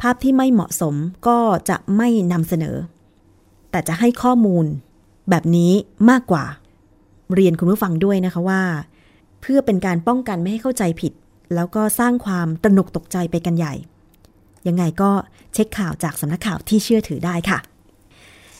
[0.00, 0.94] ภาพที่ไม่เหมาะสม
[1.26, 1.38] ก็
[1.68, 2.76] จะไม่นำเสนอ
[3.70, 4.64] แต่จะให้ข้อมูล
[5.30, 5.72] แบบนี้
[6.10, 6.44] มากกว่า
[7.34, 8.62] เรียนคุณผู้ฟังด้วยนะคะว่า
[9.40, 11.12] เพื่อเป็นการป้องกันไม่ให้เข้าใจผิด
[11.54, 13.74] แล้วก็สร้างความตระหนกตกใจไปกันใหญ่
[14.68, 15.10] ยังไงก็
[15.52, 17.58] เช็คข่าวจากสำนักข่าวที่เชื่อถือได้ค่ะ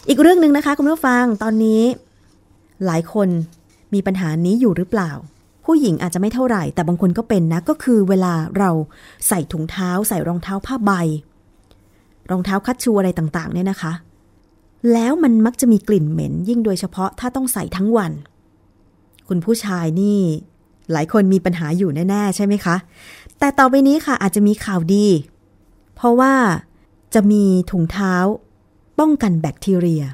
[0.08, 1.82] อีกเรื่องหนึ่งนะคะคุณผู้ฟังตอนนี้
[2.86, 3.28] หลายคน
[3.94, 5.10] มีปัญหานี้อยู่หรือเปล่า
[5.70, 8.70] ผู้หญิงอาจจะไม่เท่าไหร่ แต่บางคนก็เป็นนะก็คือเวลาเรา
[9.28, 10.92] ใส่ถุงเท้า ใส่รองเท้าผ้าใบ
[12.30, 13.92] รองเท้าคัดชูอะไรต่างๆ เนี่ยนะคะ
[14.92, 18.12] แล้วมันมักจะมีกลิ่นเหม็น ยิ่งโดยเฉพาะถ้าต้องใส่ทั้งวัน
[19.28, 20.20] คุณผู้ชายนี่
[20.92, 22.76] หลายคนมีปัญหาอยู่แน่ๆ ใช่ไหมคะ
[23.38, 25.06] แต่ต่อไปนี้ค่ะอาจจะมีข่าวดี
[25.94, 26.34] เพราะว่า
[27.14, 28.14] จะมีถุงเท้า
[28.98, 30.04] ป้องกันแบคทีเรีย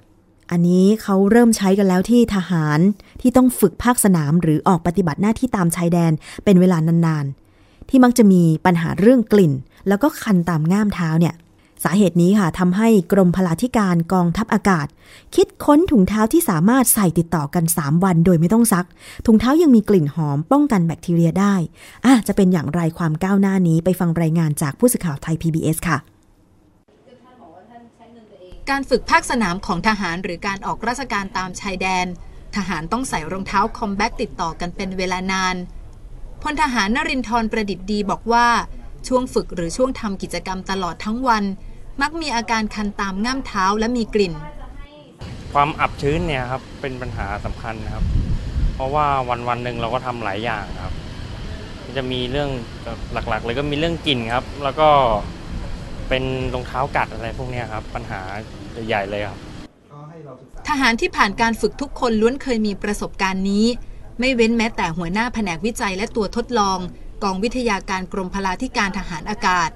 [0.55, 2.79] อันนี้เขาเริ่มใช้กันแล้วที่ทหาร
[3.21, 6.13] ที่ต้องฝึกภาคสนามหรือออกปฏิบัติหน้าที่ตามชายแดน
[6.45, 9.53] เป็นเวลานานๆ ที่มักจะมีปัญหาเรื่องกลิ่น
[9.89, 11.35] แล้วก็คันตามง่ามเท้าเนี่ย
[11.85, 14.87] สาเหตุนี้ค่ะทำให้กรมพลาธิการกองทัพอากาศ
[15.35, 18.87] คิดค้นถุงเท้าที่สามารถใส่ติดต่อกัน 3 วันโดยไม่ต้องซัก
[19.27, 21.55] ถุงเท้ายังมีกลิ่นหอมป้องกันแบคทีเรียได้
[22.05, 25.99] อะจะเป็นอย่างไรความก้าวหน้านี้ไปฟังรายงานจากผู้สื่อข่าวไทย PBS ค่ะ
[28.71, 32.07] การฝึกภาคสนามของทหารหรือการออกราชการตามชายแดน
[32.57, 35.57] ทหารต้องใส่รองเท้าคอมแบทติดต่อกันเป็นเวลานาน
[36.43, 38.47] พลทหารนรินทร์ประดิษฐ์ดีบอกว่า
[39.09, 41.45] ช่วงฝึกหรือช่วงทำกิจกรรมตลอดทั้งวัน
[42.03, 44.37] มักมีอาการคันตามง่ามเท้าและมีกลิ่นค
[45.55, 48.05] ความอับชื้นเนี่ยครับเป็นปัญหาสำคัญนะครับ
[48.75, 50.95] เพราะว่าวันวันหนึ่งเราก็ทำหลายอย่างครับ
[51.97, 52.51] จะมีเรื่อง
[53.13, 54.89] หลักๆ เลยก็มีเรื่องกลิ่นครับ แล้วก็
[56.09, 58.21] เป็นรองเท้ากัดอะไรพวกนี้ครับ ปัญหา
[58.89, 59.39] ใหญ่ๆเลยครับ
[60.69, 63.67] ทหารที่ผ่านการฝึกทุกคนล้วนเคยมีประสบการณ์นี้
[64.21, 66.79] ไม่เว้นแม้แต่หัวหน้าแผนกวิจัยและตัวทดลอง
[67.23, 69.71] กองวิทยาการกรมพลาธิการทหารอากาศ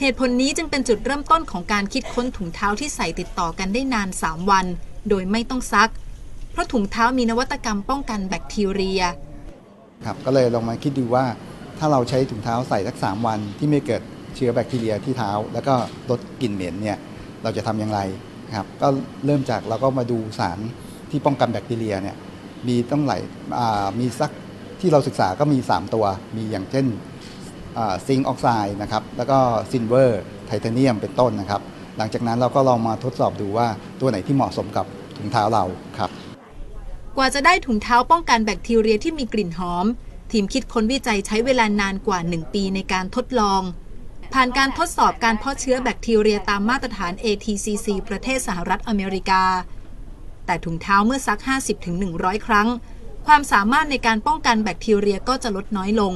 [0.00, 4.66] เหตุผลนี้จึงเป็นจุดเริ่มต้นของการคิดค้นถุงเท้าที่ใส่ติดต่อกันได้นาน 3 วัน
[5.08, 5.90] โดยไม่ต้องซัก
[6.52, 9.02] เพราะถุงเท้ามีนวัตกรรมป้องกันแบคทีเรีย
[10.04, 11.24] ครับก็เลยลองมาคิดดูว่า
[11.78, 14.02] ถ้าเราใช้ถุงเท้าใส่สักสามวันที่ไม่เกิด
[14.36, 15.74] เชื้อแบคทีเรียที่เท้า แล้วก็
[16.10, 16.98] ลดกลิ่นเหม็นเนี่ย
[17.42, 18.00] เราจะทำอย่างไร
[18.56, 18.88] ครับก็
[19.26, 20.58] เริ่มจากเราก็มาดูสาร
[21.10, 22.16] ที่ป้องกันแบคทีเรียเนี่ย
[22.66, 23.14] มีต้องไหล
[24.00, 24.30] มีสัก
[24.80, 26.04] ที่เราศึกษาก็มี 3 ตัว
[26.36, 26.86] มีอย่างเช่น
[28.06, 29.38] zinc oxide นะครับ แล้วก็
[29.70, 31.62] silver ไทเทเนียมเป็นต้นนะครับ
[31.98, 33.66] หลังจากนั้นเราก็ลองมาทดสอบดูว่า
[34.00, 35.64] ตัวไหนที่เหมาะสมกับถุงเท้าเรา
[35.98, 36.10] ครับ
[37.16, 39.86] กว่าจะได้ถุงเท้าป้องกันแบคทีเรียที่มีกลิ่นหอม
[40.32, 43.62] ทีมคิดค้นวิจัยใช้เวลานานกว่า 1 ปีในการทดลอง
[44.32, 49.42] ผ่านการทดสอบการเพาะเชื้อแบคทีเรียตามมาตรฐาน ATCC ประเทศสหรัฐอเมริกา
[50.46, 51.40] แต่ถุงเท้าเมื่อซัก
[51.92, 52.68] 50-100 ครั้ง
[53.26, 56.14] ความสามารถในการป้องกันแบคทีเรียก็จะลดน้อยลง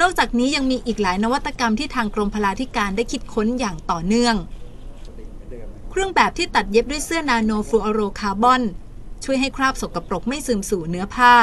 [0.00, 4.36] นอกจากนี้ยังมีอีกหลายนวัตกรรมที่ทางกรมพลาธิการได้คิดค้นอย่างต่อเนื่อง
[5.90, 8.62] เครื่องแบบที่ตัดเย็บด้วยเสื้อนาโนฟลูอโรคาร์บอน
[9.24, 11.34] ช่วยให้คราบสกปรกไม่ซึมสู่เนื้อผ้า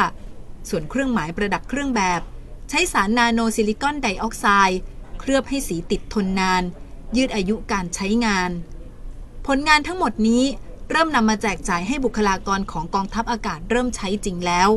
[0.70, 2.22] ส่วนเครื่องหมายประดับเครื่องแบบ
[2.70, 4.80] ใช้สารนาโนซิลิคอนไดออกไซด์
[5.28, 6.64] ลือบให้สีติดทนนาน
[7.18, 8.52] ยืดอายุการใช้งาน
[9.48, 10.44] ผลงานทั้งหมดนี้
[10.92, 14.70] เริ่มนำมาแจกจ่ายให้บุคลากรของกองทัพอากาศเริ่มใช้จริงแล้ว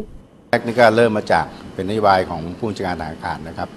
[0.50, 3.68] แรกนี่ก็เริ่มมาจากเป็นนโยบายของผู้บัญชาการทารอากาศนะครับ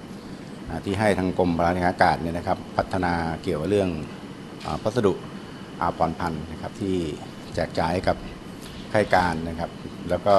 [0.86, 3.90] ที่ให้ทางกรมพลาธิการอากาศเนี่ยนะครับ พัฒนาเกี่ยวกับเรื่อง
[4.66, 5.14] อาพัสดุ
[5.82, 6.96] อาปอนพันธ์นะครับที่
[7.56, 8.18] แจกจ่ายกับ
[8.92, 9.70] ข้าราชการนะครับ
[10.10, 10.36] แล้วก็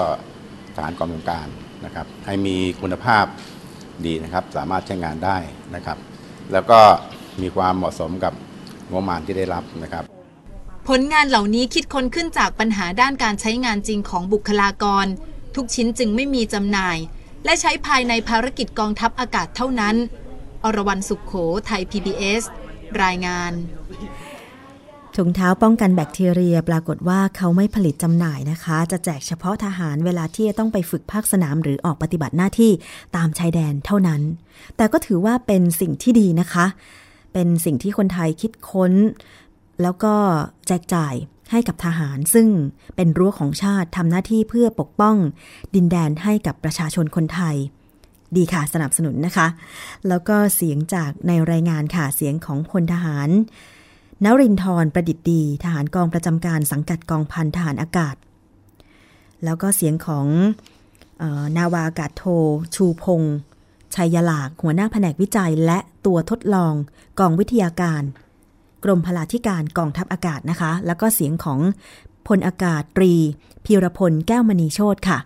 [0.75, 1.49] ทหารกองกำลังการ
[1.85, 3.25] นะครับ ให้มีคุณภาพ
[4.07, 5.37] ดีนะครับ สามารถใช้งานได้
[5.75, 5.99] นะครับ
[6.53, 6.81] แล้วก็
[7.43, 8.33] มีความเหมาะสมกับ
[8.91, 10.05] งบประมาณที่ได้รับนะครับ
[10.89, 15.07] ผลงานเหล่านี้คิดค้นขึ้นจากปัญหาด้านการใช้งานจริงของบุคลากร
[15.55, 16.99] ทุกชิ้นจึงไม่มีจำหน่าย
[17.45, 19.97] และใช้ภายในภารกิจกองทัพอากาศเท่านั้น
[20.65, 21.33] อรวรรณสุขโข
[21.67, 22.43] ไทย PBS
[23.03, 23.53] รายงาน
[25.19, 32.73] ถุงเท้าป้องกันแบคทีเรียปรากฏว่าเขาไม่ผลิตจำหน่ายนะคะ จะแจกเฉพาะทหารเวลาที่จะต้องไปฝึกภาคสนามหรือออกปฏิบัติหน้าที่
[33.17, 34.21] ตามชายแดนเท่านั้น
[34.77, 36.67] แต่ก็ถือว่าเป็นสิ่งที่ดีนะคะ
[37.33, 38.93] เป็นสิ่งที่คนไทยคิดค้น
[39.83, 40.15] แล้วก็
[40.67, 41.15] แจกจ่าย
[41.51, 42.49] ให้กับทหาร ซึ่ง
[42.97, 45.17] เป็นรั้วของชาติทำหน้าที่เพื่อปกป้อง
[45.75, 47.57] ดินแดนให้กับประชาชนคนไทย
[48.37, 49.47] ดีค่ะสนับสนุนนะคะ
[50.09, 53.29] แล้วก็เสียงจากในรายงานค่ะเสียงของพลทหาร
[54.25, 58.17] นรินทร์ประดิษฐ์ดีทหารกองประจำการสังกัดกองพันทหารอากาศ
[59.45, 60.27] แล้วก็เสียงของ
[61.23, 62.25] ออนาวาอากาศโท
[62.75, 63.35] ชูพงษ์
[63.95, 66.75] ชัยยลากหัวหน้าแผนกวิจัยและตัวทดลอง
[67.21, 68.03] กองวิทยาการ
[68.85, 71.59] กรมพลาธิการกองทัพอากาศนะคะ แล้วก็เสียงของ
[72.29, 73.13] พลอากาศตรี
[73.65, 75.19] พีรพลแก้วมณีโชตค่ะ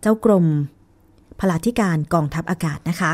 [0.00, 0.46] เจ้ากรม
[1.40, 3.12] พลาธิการกองทัพอากาศนะคะ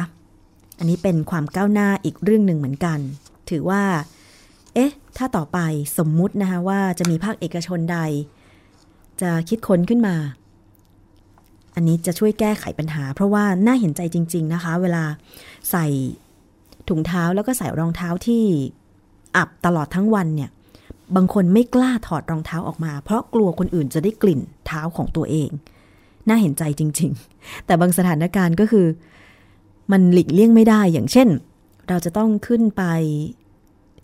[0.78, 2.98] อันนี้เป็นความก้าวหน้าอีกเรื่องหนึ่งเหมือนกัน
[3.50, 3.82] ถือว่า
[4.76, 5.58] เอ๊ะ ถ้าต่อไป
[5.98, 7.98] สมมุตินะคะว่าจะมีภาคเอกชนใด
[9.20, 10.16] จะคิดค้นขึ้นมา
[11.74, 15.04] อันนี้จะช่วยแก้ไขปัญหา เพราะว่าน่าเห็นใจจริง ๆนะคะ เวลา
[15.70, 15.86] ใส่
[16.88, 18.44] ถุงเท้าแล้วก็ใส่รองเท้าที่
[19.36, 20.50] อับตลอดทั้งวันเนี่ย
[21.16, 25.50] บางคนไม่กล้าถอดรองเท้าออกมา เพราะกลัวคนอื่นจะได้กลิ่นเท้าของตัวเอง
[26.28, 28.86] น่าเห็นใจจริง ๆ แต่บางสถานการณ์ก็คือ
[29.92, 31.28] มันหลีกเลี่ยงไม่ได้อย่างเช่น
[31.88, 32.82] เราจะต้องขึ้นไป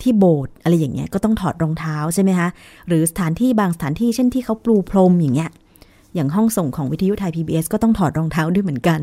[0.03, 2.49] ที่โบสถ์อะไรอย่างเงี้ยก็ต้องถอดรองเท้าใช่ไหมคะ
[2.89, 5.51] หรือสถานที่บางสถานที่เช่นที่เขาปลูพรมอย่างเงี้ย
[6.15, 9.01] อย่างห้องส่งของวิทยุไทย PBS ก็ต้องถอดรองเท้าด้วยเหมือนกัน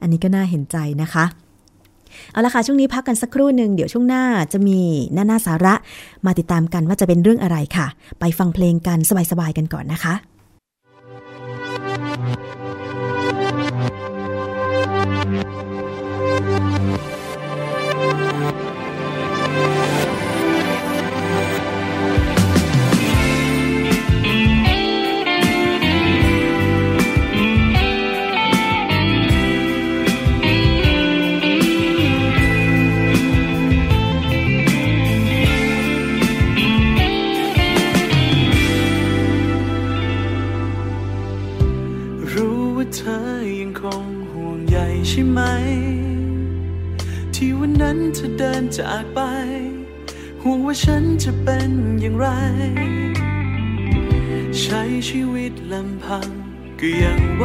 [0.00, 1.24] อันนี้ก็น่าเห็นใจนะคะ
[2.32, 4.78] เอาละค่ะ ช่วงนี้พักกันสักครู่หนึ่งเดี๋ยวช่วงหน้าจะมี
[5.14, 5.74] หน้าหน้าสาระ
[6.26, 7.86] มาติดตามกันว่าจะเป็นเรื่องอะไรค่ะ
[8.20, 8.98] ไปฟังเพลงกัน
[9.30, 10.14] สบายๆกันก่อนนะคะ
[48.14, 49.20] เธอเดินจากไป
[50.42, 52.26] ห่วงว่าฉันจะเป็นอย่างไร
[54.60, 56.28] ใช้ชีวิตลำพัง
[56.80, 57.44] ก็ยังไหว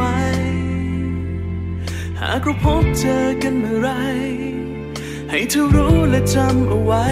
[2.20, 3.88] หากเราพบเจอกันเมื่อไร
[5.30, 7.04] ให้เธอรู้และจำเอาไว้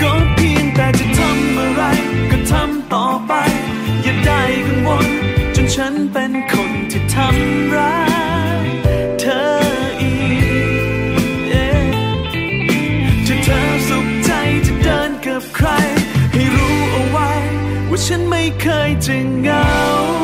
[0.00, 1.82] ก็เพียงแต่จะทำอะไร
[2.30, 3.32] ก็ทำต่อไป
[4.02, 5.08] อย่าได้กังวล
[5.54, 8.27] จนฉันเป็นคนที่ทำร้าย
[18.04, 20.17] ฉันไม่เคยจะเหงา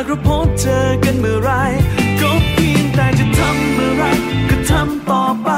[0.00, 1.50] ากเราพบเจอกันเมื่อไร
[2.20, 4.04] ก็เพียงแต่จะทำเมื่อไร
[4.50, 5.48] ก็ทำต่อไป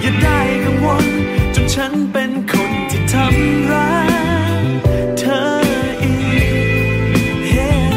[0.00, 1.06] อย่าได้กังวล
[1.54, 3.96] จนฉันเป็นคนที่ทำร้า
[4.62, 4.64] ย
[5.18, 5.42] เธอ
[6.02, 6.14] อี
[6.52, 6.54] ก
[7.54, 7.92] Yeah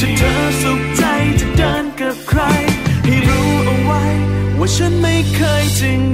[0.00, 1.02] ถ้าเธอสุขใจ
[1.40, 2.40] จะเดินกับใคร
[3.04, 4.02] ให้รู้เอาไว้
[4.58, 5.88] ว่าฉันไม่เคยจะ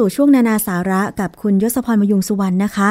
[0.00, 2.90] สู่ช่วงนานาสาระกับคุณยศพรมยุงสุวรรณนะคะ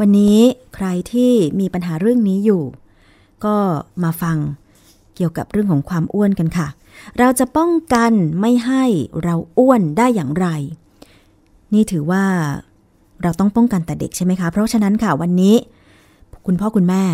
[0.00, 0.38] วันนี้
[0.74, 2.62] ใครที่มีปัญหาเรื่องนี้อยู่
[3.44, 3.56] ก็
[4.02, 4.36] มาฟัง
[5.16, 6.68] เกี่ยวกับเรื่องของความอ้วนกันค่ะ
[7.18, 8.84] เราจะป้องกันไม่ให้
[9.22, 10.46] เราอ้วนได้อย่างไร
[11.74, 12.24] นี่ถือว่า
[13.22, 15.54] เราต้องป้องกันแต่เด็กใช่ไหมคะ เพราะฉะนั้นค่ะวันนี้
[16.46, 17.04] คุณพ่อคุณแม่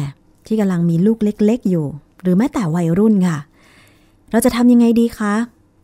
[0.47, 1.87] ที่กำลังมีลูกเล็ก ๆ อยู่
[2.23, 3.39] หรือแม้แต่วัยรุ่นค่ะ
[4.31, 5.35] เราจะทำยังไงดีคะ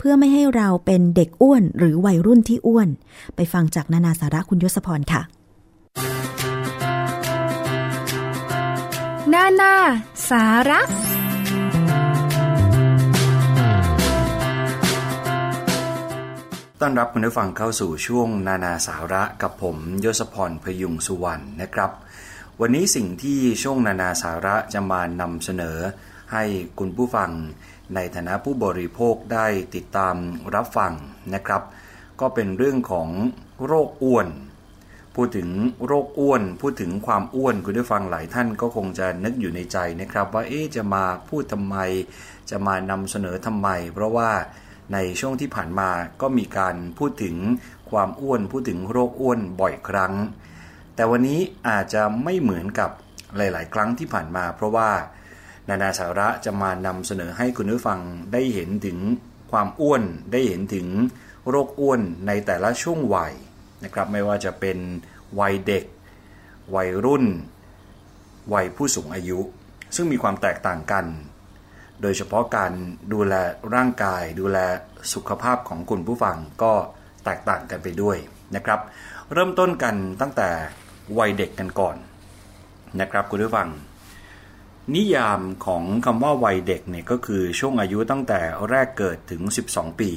[0.03, 2.89] เพื่อไม่ให้เราเป็นเด็กอ้วนหรือวัยรุ่นที่อ้วน
[3.37, 5.23] ไปฟังจากนานาสาระคุณยศพรค่ะ
[9.33, 9.75] นานา
[10.31, 10.81] สาระ
[16.81, 21.91] ต้อนรับคุณผู้ฟังเข้าสู่ช่วงนานาสาระกับผมยศพรพยุงสุวรรณนะครับ
[22.61, 25.79] วันนี้สิ่งที่ช่วงนานาสาระจะมานำเสนอ
[26.33, 26.45] ให้
[26.79, 27.31] คุณผู้ฟัง
[27.95, 30.17] ในฐานะผู้บริโภคได้ติดตาม
[30.55, 30.93] รับฟัง
[31.35, 31.63] นะครับ
[32.21, 33.09] ก็เป็นเรื่องของ
[33.67, 34.29] โรคอ้วน
[35.17, 35.49] พูดถึง
[35.87, 41.77] โรคอ้วน พูดถึงความอ้วนคุณผู้ฟังหลายท่านก็คงจะนึกอยู่ในใจนะครับ ว่าเอ๊จะมาพูดทำไม
[42.51, 44.31] จะมานำเสนอทำไม เพราะว่า
[44.93, 45.91] ในช่วงที่ผ่านมา
[46.21, 47.37] ก็มีการพูดถึง
[47.91, 50.13] ความอ้วน พูดถึงโรคอ้วนบ่อยครั้ง
[50.95, 52.91] แต่วันนี้อาจจะไม่เหมือนกับ
[53.37, 54.91] หลาย ๆ ครั้งที่ผ่านมา เพราะว่า
[55.71, 58.01] นานาสาระจะมานำเสนอให้คุณผู้ฟัง
[58.33, 58.99] ได้เห็นถึง
[59.53, 60.03] ความอ้วน
[60.33, 60.87] ได้เห็นถึง
[61.49, 63.33] โรคอ้วนในแต่ละช่วงวัย
[63.85, 64.79] นะครับ ไม่ว่าจะเป็น
[65.41, 65.85] วัยเด็ก
[66.75, 67.25] วัยรุ่น
[68.55, 69.41] วัยผู้สูงอายุ
[69.95, 71.07] ซึ่งมีความแตกต่างกัน
[72.03, 72.73] โดยเฉพาะการ
[73.13, 73.35] ดูแล
[73.75, 74.59] ร่างกาย ดูแล
[75.13, 76.73] สุขภาพของคุณผู้ฟังก็
[77.25, 78.17] แตกต่างกันไปด้วย
[78.57, 78.81] นะครับ
[79.33, 80.49] เริ่มต้นกันตั้งแต่
[81.19, 81.97] วัยเด็กกันก่อน
[83.01, 83.69] นะครับคุณผู้ฟัง
[84.95, 90.13] นิยามของคำว่าวัยเด็กเนี่ยก็คือช่วงอายุตั้งแต่แรกเกิดถึง 12 ปี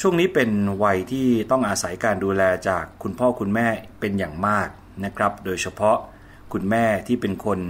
[0.00, 0.50] ช่วงนี้เป็น
[0.84, 3.68] วัยที่ต้องอาศัยการดูแลจากคุณพ่อคุณแม่
[4.00, 4.68] เป็นอย่างมาก
[5.04, 5.98] นะครับ โดยเฉพาะ
[6.52, 7.60] คุณแม่ที่เป็นคน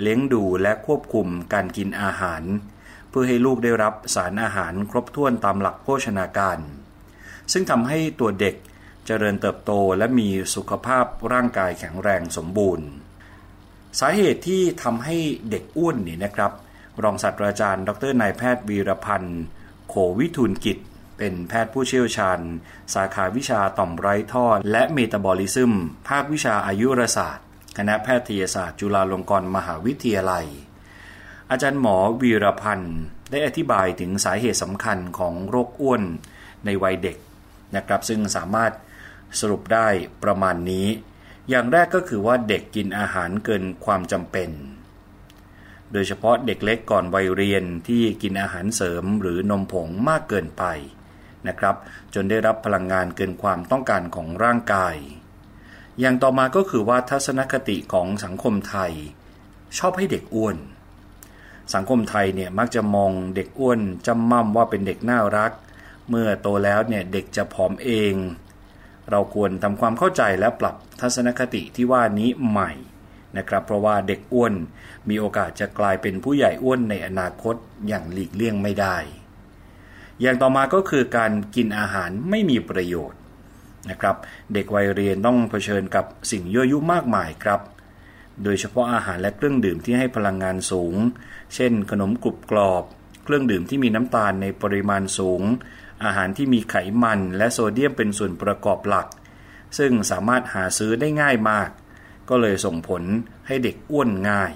[0.00, 2.42] เลี้ยงดูและควบคุมการกินอาหาร
[3.08, 6.58] เพื่อให้ลูกได้รับสารอาหารครบถ้วนตามหลักโภชนาการ
[7.52, 8.54] ซึ่งทำให้ตัวเด็ก
[9.06, 12.86] เจริญเติบโตและมีสุขภาพร่างกายแข็งแรงสมบูรณ์
[14.00, 15.16] สาเหตุที่ทำให้
[15.50, 16.52] เด็กอ้วนนี่นะครับ
[17.02, 19.42] รองศาสตราจารย์ ดรนายแพทย์วีรพันธ์
[19.88, 20.78] โขวิทูลกิจ
[21.18, 22.40] เป็นแพทย์ผู้เชี่ยวชาญ
[22.94, 25.72] สาขาวิชาต่อมไร้ท่อ และเมตาบอลิซึม
[26.08, 27.46] ภาควิชาอายุรศาสตร์
[27.78, 30.46] คณะแพทยศาสตร์ จุฬาลงกรณ์มหาวิทยาลัย
[31.50, 32.96] อาจารย์หมอวีรพันธ์
[33.30, 36.02] ได้อธิบายถึงสาเหตุสำคัญของโรคอ้วน
[36.64, 37.16] ในวัยเด็ก
[37.76, 38.72] นะครับซึ่งสามารถ
[39.40, 39.88] สรุปได้
[40.24, 40.86] ประมาณนี้
[41.48, 44.50] อย่างแรกก็คือว่าเด็กกินอาหารเกินความจำเป็น
[45.92, 50.64] โดยเฉพาะเด็กเล็กก่อนวัยเรียนที่กินอาหารเสริมหรือนมผงมากเกินไป
[51.46, 51.76] นะครับ
[52.14, 54.96] จนได้รับพลังงานเกินความต้องการของร่างกาย
[56.00, 58.92] อย่างต่อมาก็คือว่าทัศนคติของสังคมไทย
[59.78, 60.56] ชอบให้เด็กอ้วน
[61.74, 65.52] สังคมไทยเนี่ยมักจะมองเด็กอ้วนจำม่ำว่าเป็นเด็กน่ารัก
[66.08, 68.14] เมื่อโตแล้วเนี่ยเด็กจะผอมเอง
[69.10, 72.72] เราควรทำความเข้าใจและปรับทัศนคติที่ว่านี้ใหม่
[73.36, 74.54] นะครับ เพราะว่าเด็กอ้วน
[75.08, 77.54] มีโอกาสจะกลายเป็นผู้ใหญ่อ้วนในอนาคต
[77.88, 78.96] อย่างหลีกเลี่ยงไม่ได้
[80.20, 83.20] อย่างต่อมาก็คือการกินอาหารไม่มีประโยชน์
[83.90, 84.16] นะครับ
[84.52, 87.60] เด็กวัยเรียนต้องเผชิญกับสิ่งยั่วยุมากมายครับ
[88.42, 90.94] โดยเฉพาะอาหารและเครื่องดื่มที่ให้พลังงานสูง
[91.54, 92.84] เช่น ขนมกรุบกรอบ
[93.24, 95.42] เครื่องดื่มที่มีน้ำตาลในปริมาณสูง
[96.04, 99.06] อาหารที่มีไขมันและโซเดียมเป็นส่วนประกอบหลัก
[99.78, 101.70] ซึ่งสามารถหาซื้อได้ง่ายมาก
[102.28, 103.02] ก็เลยส่งผล
[103.46, 104.52] ให้เด็กอ้วนง่าย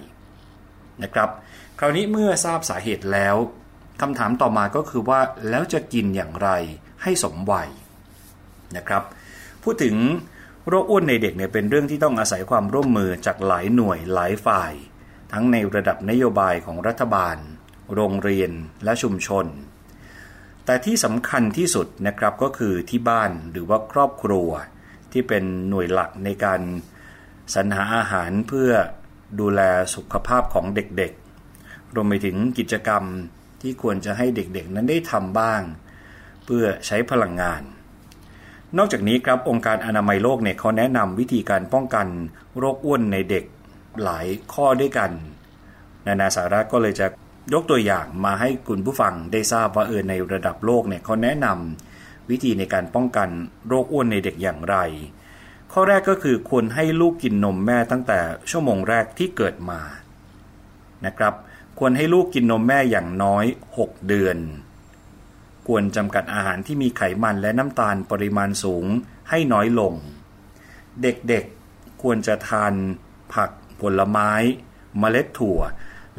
[1.02, 1.28] นะครับ
[1.78, 3.36] คราวนี้เมื่อทราบสาเหตุแล้ว
[4.00, 5.20] คำถามต่อมาก็คือว่า
[5.50, 6.48] แล้วจะกินอย่างไร
[7.02, 7.68] ให้สมวัย
[8.76, 9.02] นะครับ
[9.62, 9.96] พูดถึง
[10.68, 14.72] โรคอ้วนในเด็กเนี่ยเป็นเรื่องที่ต้องอาศัยความร่วมมือจากหลายหน่วยหลายฝ่าย
[15.32, 17.36] ทั้งในระดับนโยบายของรัฐบาล
[17.94, 18.50] โรงเรียน
[18.84, 19.46] และชุมชน
[20.68, 24.48] แต่ที่สำคัญที่สุดนะครับก็คือที่บ้านหรือว่าครอบครัว
[25.12, 26.60] ที่เป็นหน่วยหลักในการ
[27.54, 28.70] สรรหาอาหารเพื่อ
[29.40, 29.60] ดูแล
[29.94, 33.02] สุขภาพของเด็กๆ รวมไปถึงกิจกรรม
[33.62, 35.62] ที่ควรจะให้เด็กๆ นั้นได้ทำบ้าง
[36.44, 37.62] เพื่อใช้พลังงาน
[38.78, 42.06] นอกจากนี้ครับองค์การอนามัยโลกเนี่ยเขาแนะนำวิธีการป้องกัน
[42.58, 43.44] โรคอ้วนในเด็ก
[44.02, 45.10] หลายข้อด้วยกัน
[46.06, 47.06] นานาสาระก็เลยจะ
[47.52, 53.28] ยกตัวอย่างมาให้คุณผู้ฟังได้ทราบว่าเออในระดับโลกเนี่ยเขาแนะนำวิธีในการป้องกัน
[53.68, 54.76] โรคอ้วนในเด็กอย่างไร
[55.72, 58.18] ข้อแรกก็คือควรให้ลูกกินนมแม่ตั้งแต่
[58.50, 59.80] ชั่วโมงแรกที่เกิดมา
[61.06, 61.34] นะครับ
[61.78, 63.44] ควรให้ลูกกินนมแม่อย่างน้อย
[63.76, 64.38] 6 เดือน
[65.66, 68.84] ควรจำกัดอาหารที่มีไขมันและน้ำตาลปริมาณสูง
[69.30, 69.94] ให้น้อยลง
[71.02, 72.72] เด็กๆควรจะทาน
[73.34, 74.30] ผักผลไม้
[74.98, 75.60] เมล็ดถั่ว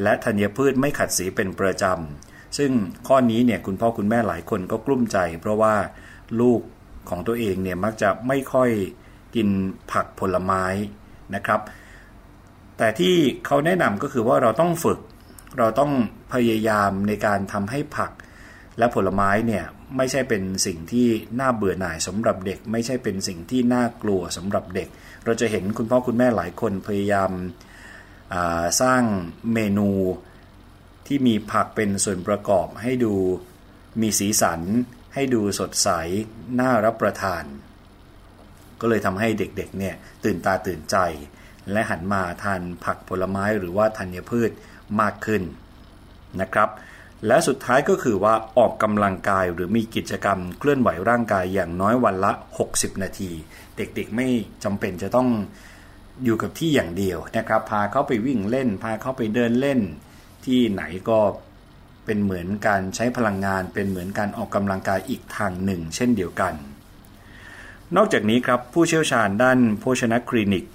[0.04, 2.72] และธัญพืชไม่ขัดสีเป็นประจำ ซึ่ง
[3.08, 5.76] ข้อนี้เนี่ยคุณพ่อคุณแม่หลายคนก็กลุ้มใจ เพราะว่า
[6.40, 6.62] ลูก
[7.10, 8.70] ของตัวเองเนี่ยมักจะไม่ค่อย
[9.36, 9.48] กิน
[9.92, 10.64] ผักผลไม้
[11.36, 11.62] นะครับ
[12.78, 15.00] แต่ที่เขาแนะนำก็คือว่าเราต้องฝึก
[15.58, 15.92] เราต้อง
[16.34, 18.12] พยายามในการทำให้ผัก
[18.78, 19.66] และผลไม้เนี่ย
[19.98, 21.08] ไม่ใช่เป็นสิ่งที่
[21.40, 24.88] น่าเบื่อหน่ายสำหรับเด็ก ไม่ใช่เป็นสิ่งที่น่ากลัวสำหรับเด็ก
[25.26, 27.32] เราจะเห็นคุณพ่อคุณแม่หลายคนพยายาม
[28.82, 29.04] สร้าง
[29.54, 29.90] เมนู
[31.08, 33.14] ที่มีผักเป็นส่วนประกอบให้ดู
[34.02, 34.62] มีสีสัน
[35.14, 35.90] ให้ดูสดใส
[36.60, 37.44] น่ารับประทาน
[38.82, 40.98] ก็เลยทำให้เด็กๆเนี่ยตื่นตาตื่นใจ
[41.72, 44.52] และหันมาทานผักผลไม้หรือว่าธัญพืช
[45.02, 45.44] มากขึ้น
[46.42, 46.70] นะครับ
[47.28, 52.32] และสุดท้ายก็คือว่าออกกำลังกายหรือมีกิจกรรมเคลื่อนไหวร่างกายอย่างน้อยวันละ
[52.68, 53.32] 60 นาที
[53.78, 54.28] เด็กๆไม่
[54.64, 55.30] จำเป็นจะต้อง
[56.24, 59.80] อยู่กับที่อย่างเดียวนะครับ พาเขาไปวิ่งเล่น พาเขาไปเดินเล่น
[60.46, 61.20] ที่ไหนก็
[62.06, 66.54] เป็นเหมือนการใช้พลังงาน เป็นเหมือนการออกกำลังกายอีกทางหนึ่ง เช่นเดียวกัน
[67.96, 70.66] นอกจากนี้ครับผู้เชี่ยวชาญด้านโภชนคลินิก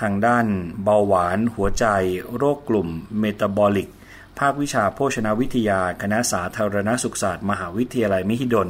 [0.00, 0.46] ทางด้าน
[0.84, 1.86] เบาหวาน หัวใจ
[2.36, 3.90] โรคกลุ่มเมตาบอลิก
[4.38, 8.68] ภาควิชาโภชนาวิทยา คณะสาธารณสุขศาสตร์ มหาวิทยาลัยมหิดล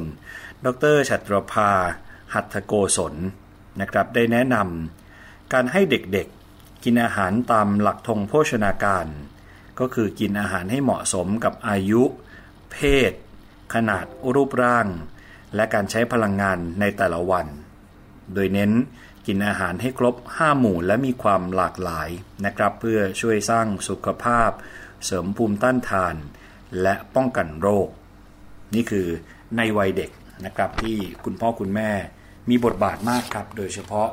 [0.66, 1.70] ดรชัตรภา
[2.34, 3.14] หัตถโกศล
[3.80, 4.97] นะครับได้แนะนำ
[5.52, 9.06] การให้เด็กๆ กินอาหารตามหลักธงโภชนาการ
[9.80, 12.02] ก็คือกินอาหารให้เหมาะสมกับอายุ
[12.72, 12.76] เพ
[13.10, 13.12] ศ
[13.74, 14.88] ขนาดรูปร่าง
[15.54, 17.46] และการใช้พลังงานในแต่ละวัน
[18.34, 18.72] โดยเน้น
[19.26, 22.08] กินอาหารให้ครบ 5 หมู่และมีความหลากหลาย
[22.44, 24.50] นะครับ เพื่อช่วยสร้างสุขภาพ
[25.04, 26.14] เสริมภูมิต้านทาน
[26.82, 27.88] และป้องกันโรค
[28.74, 29.08] นี่คือ
[29.56, 30.10] ในวัยเด็ก
[30.44, 31.90] นะครับที่คุณพ่อคุณแม่
[32.48, 34.08] มีบทบาทมากครับ โดยเฉพาะ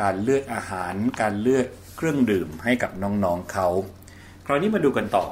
[0.00, 1.66] การเลือกอาหาร การเลือก
[1.96, 3.68] เครื่องดื่มให้กับน้องๆเขา
[4.46, 5.26] คราวนี้มาดูกันต่อ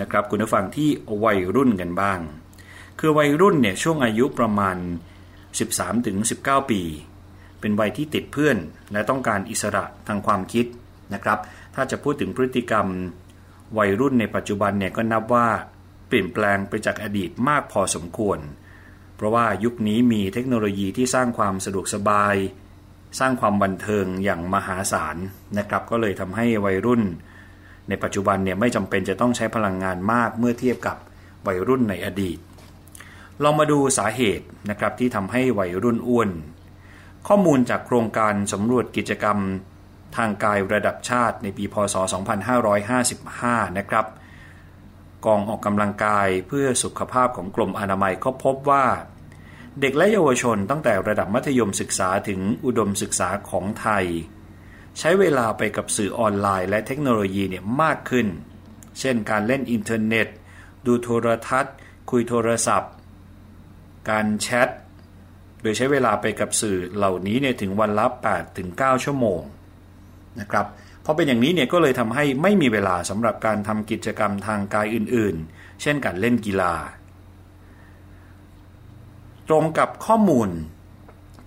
[0.00, 0.88] นะครับคุณผู้ฟังที่
[1.24, 2.20] วัยรุ่นกันบ้าง
[2.98, 4.76] คือวัยรุ่นเนี่ยช่วงอายุประมาณ
[5.94, 6.82] 13-19 ปี
[7.60, 8.56] เป็นวัยที่ติดเพื่อน
[8.92, 10.66] และต้องการอิสระทางความคิด
[11.14, 11.38] นะครับ
[11.74, 12.86] ถ้าจะพูดถึงพฤติกรรม
[13.78, 15.48] วัยรุ่นในปัจจุบันเนี่ยก็นับว่า
[16.06, 18.38] เปลี่ยนแปลงไปจากอดีตมากพอสมควร
[19.16, 22.36] เพราะว่ายุคนี้มีเทคโนโลยีที่สร้างความสะดวกสบาย
[23.18, 25.16] สร้างความบันเทิงอย่างมหาศาล
[25.58, 27.02] นะครับ ก็เลยทำให้วัยรุ่น
[27.88, 30.96] ในปัจจุบันเนี่ยไม่จำเป็นจะต้องใช้พลังงานมากเมื่อเทียบกับ
[31.46, 32.38] วัยรุ่นในอดีต
[33.42, 36.30] ลองมาดูสาเหตุนะครับที่ทำให้วัยรุ่นอ้วน
[37.28, 39.38] ข้อมูลจากโครงการสำรวจกิจกรรม
[40.16, 41.94] ทางกายระดับชาติในปีพศ
[42.66, 44.06] 2555 นะครับ
[45.26, 48.84] กองออกกำลังกายเพื่อสุขภาพของกรมอนามัยก็พบว่า
[49.80, 54.04] เด็กและเยาวชนตั้งแต่ระดับมัธยมศึกษาถึงอุดมศึกษาของไทย
[54.98, 58.26] ใช้เวลาไปกับสื่อออนไลน์และเทคโนโลยีเนี่ยมากขึ้น
[59.00, 60.28] เช่นการเล่นอินเทอร์เน็ต
[60.86, 61.74] ดูโทรทัศน์
[62.10, 62.92] คุยโทรศัพท์
[64.10, 64.68] การแชท
[65.62, 69.40] โดยใช้เวลาไปกับสื่อเหล่านี้เนี่ยถึงวันละ8ถึง9ชั่วโมง
[70.40, 70.66] นะครับ
[71.04, 76.74] พอเป็นอย่างนี้เนี่ยก็เลยทำให้ไม่มีเวลาสำหรับการทำกิจกรรมทางกายอื่นๆ เช่นการเล่นกีฬา
[79.48, 80.48] ตรงกับข้อมูล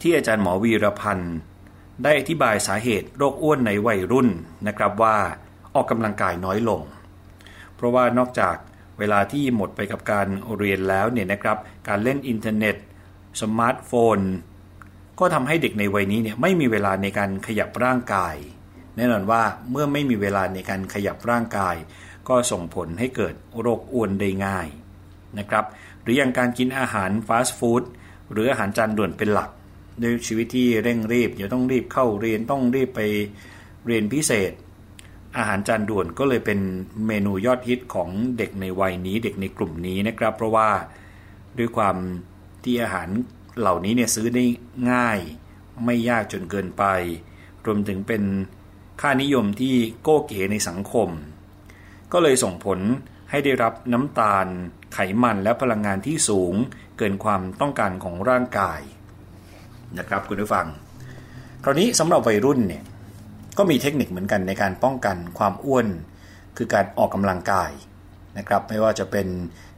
[0.01, 1.35] ที่อาจารย์หมอวีรพันธ์
[2.03, 4.29] ได้อธิบายสาเหตุโรคอ้วนในวัยรุ่น
[4.67, 5.17] นะครับว่า
[5.75, 6.81] ออกกำลังกายน้อยลง
[7.75, 8.55] เพราะว่านอกจาก
[8.99, 10.27] เวลาที่หมดไปกับการ
[10.57, 12.75] เรียนแล้วเนี่ยนะครับ การเล่นอินเทอร์เน็ต
[13.41, 14.19] สมาร์ทโฟน
[15.19, 18.35] ก็ทำให้เด็กในวัยนี้เนี่ยไม่มีเวลาในการขยับร่างกาย
[18.95, 21.75] แน่นอนว่าเมื่อไม่มีเวลาในการขยับร่างกาย
[22.29, 24.67] ก็ส่งผลให้เกิดโรคอ้วนได้ง่าย
[25.39, 25.65] นะครับ
[26.03, 27.83] หรืออย่างการกินอาหารฟาสต์ฟู้ด
[28.31, 29.49] หรืออาหารจานด่วนเป็นหลัก
[30.01, 33.01] ด้วยชีวิตที่เร่งรีบเดี๋ยวต้องรีบเข้าเรียนต้องรีบไป
[33.85, 34.51] เรียนพิเศษ
[35.37, 36.59] อาหารจานด่วนก็เลยเป็น
[37.07, 40.69] เมนูยอดฮิตของเด็กในวัยนี้เด็กในกลุ่มนี้นะครับ เพราะว่า
[41.57, 41.95] ด้วยความ
[42.63, 43.09] ที่อาหาร
[43.59, 44.45] เหล่านี้เนี่ยซื้อได้
[44.91, 45.19] ง่าย
[45.85, 46.83] ไม่ยากจนเกินไป
[47.65, 48.23] รวมถึงเป็น
[49.01, 51.09] ค่านิยมที่โก้เก๋ในสังคม
[52.11, 52.79] ก็เลยส่งผล
[53.29, 54.47] ให้ได้รับน้ำตาล
[54.93, 56.53] ไขมันและพลังงานที่สูง
[56.97, 58.81] เกินความต้องการของร่างกาย
[59.99, 60.67] นะครับคุณผู้ฟัง
[61.63, 62.83] คราวนี้สำหรับวัยรุ่นเนี่ย
[63.57, 65.87] ก็มีเทคนิคเหมือนกันในการป้องกันความอ้วน
[66.57, 67.71] คือการออกกำลังกาย
[68.37, 69.27] นะครับไม่ว่าจะเป็น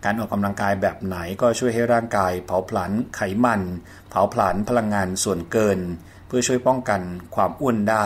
[0.06, 3.62] การออกกำลังกายแบบไหนก็ช่วยให้ร่างกาย เผาผลาญไขมัน
[4.10, 5.80] เผาผลาญพลังงานส่วนเกิน
[6.28, 7.02] เพื่อช่วยป้องกัน
[7.36, 8.06] ความอ้วนได้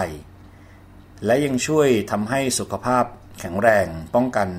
[1.25, 3.05] และยังช่วยทำให้สุขภาพ
[3.39, 4.49] แข็งแรง ป้องกัน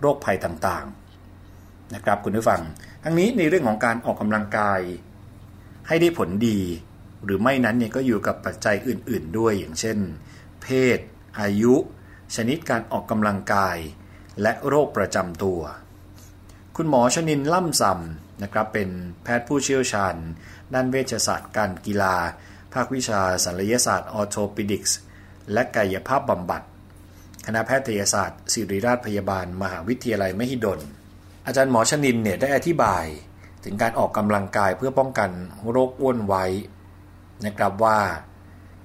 [0.00, 0.86] โรคภัยต่าง
[1.94, 2.60] นะครับ คุณผู้ฟัง
[3.02, 4.80] ทั้งนี้ในเรื่องของการออกกำลังกาย
[5.88, 6.60] ให้ได้ผลดี
[7.24, 9.98] หรือไม่นั้นเนี่ยก็อยู่กับปัจจัยอื่น ๆ ด้วยอย่างเช่น
[10.62, 10.66] เพ
[10.96, 10.98] ศ
[11.40, 11.74] อายุ
[12.36, 13.76] ชนิดการออกกำลังกาย
[14.42, 15.60] และโรคประจำตัว
[16.76, 18.88] คุณหมอชนินล่ำซำนะครับเป็น
[19.22, 20.16] แพทย์ผู้เชี่ยวชาญ
[20.74, 22.16] ด้านเวชศาสตร์การกีฬา
[22.74, 24.98] ภาควิชาศัลยศาสตร์ออโทปิดิกส์
[25.52, 26.62] และกายภาพบำบัด
[27.46, 30.80] คณะแพทยศาสตร์ ศิริราชพยาบาล มหาวิทยาลัยมหิดล
[31.48, 33.04] อาจารย์หมอชนินเนี่ยได้อธิบาย
[33.64, 35.30] ถึงการออกกำลังกายเพื่อป้องกัน
[35.70, 36.44] โรคอ้วนไว้
[37.46, 37.98] นะครับว่า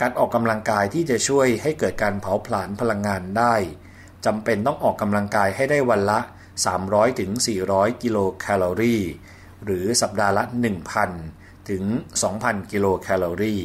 [0.01, 3.55] การออกกำลังกายที่จะช่วยให้เกิดการเผาผลาญพลังงานได้
[4.25, 6.19] จำเป็นต้องออกกำลังกายให้ได้วันละ
[6.69, 7.31] 300ถึง
[7.67, 9.01] 400 กิโลแคลอรี่
[9.65, 10.43] หรือสัปดาห์ละ
[11.05, 11.83] 1,000 ถึง
[12.27, 13.61] 2,000 กิโลแคลอรี่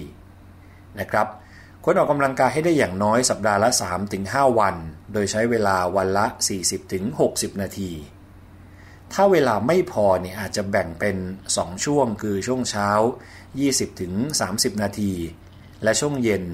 [0.98, 1.26] นะครับ
[1.84, 3.70] ควรออกกำลังกายให้ได้อย่างน้อยสัปดาห์ละ
[4.14, 4.76] 3-5 วัน
[5.12, 6.26] โดยใช้เวลาวันละ
[6.98, 7.92] 40-60 นาที
[9.12, 11.16] ถ้าเวลาไม่พอเนี่ยอาจจะแบ่งเป็น
[11.50, 12.90] 2 ช่วงคือช่วงเช้า
[14.02, 15.12] 20-30นาที
[15.82, 16.44] และช่วงเย็น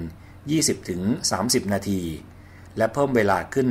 [0.61, 2.01] 20-30นาที
[2.77, 3.67] และเพิ่มเวลาขึ้น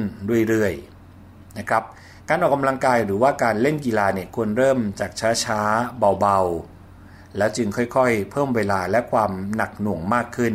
[0.49, 1.83] เรื่อยๆนะครับ
[2.29, 5.11] การออกกำลังกายหรือว่าการเล่นกีฬาเนี่ยควรเริ่มจาก
[5.45, 10.55] ช้าๆเบาๆ แล้วจึงค่อยๆ เพิ่มเวลาและความหนักหน่วงมากขึ้น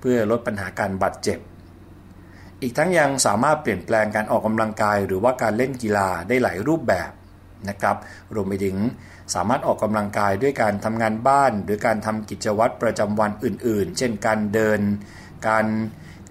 [0.00, 1.38] เพื่อลดปัญหาการบาดเจ็บ
[2.62, 7.10] อีกทั้งยังสามารถเปลี่ยนแปลงการออกกำลังกายหรือว่าการเล่นกีฬาได้หลายรูปแบบ
[7.68, 7.96] นะครับ
[8.34, 8.76] รวมไปถึง
[9.34, 14.80] สามารถออกกำลังกายด้วยการทำงานบ้าน หรือการทำกิจวัตรประจำวันอื่น ๆ เช่นการเดิน
[15.48, 15.66] การ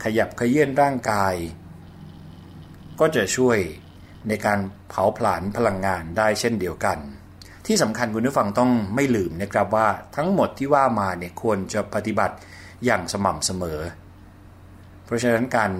[0.04, 1.36] ขยับเขยื่อนร่างกาย
[3.00, 3.58] ก็จะช่วย
[4.28, 4.60] ในการ
[4.90, 6.98] เผาผลาญพลังงานได้เช่นเดียวกัน
[7.68, 12.36] ที่สำคัญคุณผู้ฟังต้องไม่ลืมนะครับว่าทั้งหมดที่ว่ามาเนี่ยควรจะปฏิบัติ
[12.86, 13.80] อย่างสม่ำเสมอ
[15.06, 15.72] เพราะฉะนั้นการ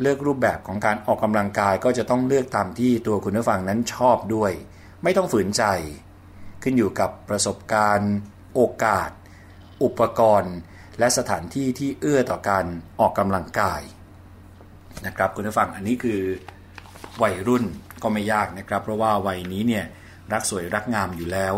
[0.00, 4.52] เลือกรูปแบบของการออกกำลังกายก็จะต้องเลือกตามที่ตัวคุณผู้ฟังนั้นชอบด้วย
[5.02, 5.64] ไม่ต้องฝืนใจ
[6.62, 8.12] ขึ้นอยู่กับประสบการณ์
[8.54, 9.10] โอกาส
[9.82, 10.54] อุปกรณ์
[10.98, 12.64] และสถานที่ที่เอื้อต่อการ
[13.00, 13.82] ออกกำลังกาย
[15.06, 16.22] นะครับคุณผู้ฟังอันนี้คือ
[17.22, 17.64] วัยรุ่น
[18.02, 19.84] ก็ไม่ยากนะครับ เพราะว่าวัยนี้เนี่ย
[20.32, 21.54] รักสวยรักงามอยู่แล้ว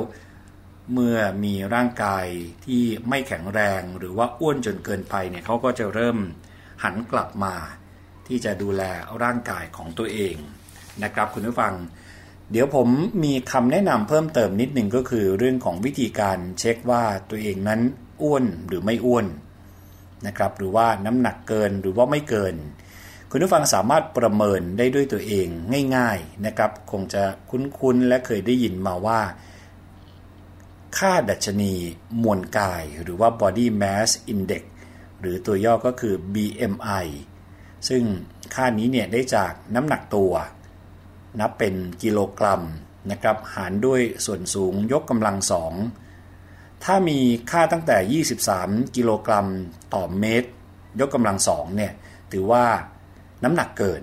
[0.92, 2.26] เมื่อมีร่างกาย
[2.66, 6.18] ที่ไม่แข็งแรงหรือว่าอ้วนจนเกินไปเนี่ยเขาก็จะเริ่ม
[6.84, 7.54] หันกลับมา
[8.28, 8.82] ที่จะดูแล
[9.22, 10.36] ร่างกายของตัวเอง
[11.04, 11.74] นะครับคุณผู้ฟัง
[12.50, 12.88] เดี๋ยวผม
[13.24, 17.80] มีคำแนะนำเพิ่มเติมนิดหนึ่งก็คือเรื่องของวิธีการเช็คว่าตัวเองนั้น
[18.22, 19.26] อ้วนหรือไม่อ้วน
[20.26, 22.54] นะครับหรือว่าน้ำหนักเกินหรือว่าไม่เกิน
[23.30, 25.46] คุณผู้ฟังสามารถประเมินได้ด้วยตัวเอง
[25.96, 29.20] ง่ายๆนะครับ คงจะคุ้นๆและเคยได้ยินมาว่า
[30.98, 31.74] ค่าดัชนี
[32.22, 34.62] มวลกาย หรือว่า body mass index
[35.20, 37.06] หรือตัวย่อก็คือ BMI
[37.88, 38.02] ซึ่ง
[38.54, 40.32] ค่านี้เนี่ยได้จากน้ำหนักตัว
[41.40, 42.62] นับเป็นกิโลกรัม
[43.10, 45.72] นะครับหารด้วยส่วนสูงยกกำลังสอง
[46.84, 47.18] ถ้ามี
[47.50, 48.24] ค่าตั้งแต่
[48.60, 49.46] 23 กิโลกรัม
[49.94, 50.50] ต่อเมตร
[51.00, 51.92] ยกกำลังสองเนี่ย
[52.32, 52.64] ถือว่า
[53.44, 54.02] น้ำหนักเกิน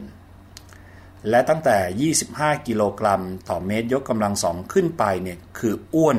[1.29, 6.17] และตั้งแต่ 25 กิโลกรัมต่อเมตร ยกกำลังสองขึ้นไปเนี่ยคืออ้วน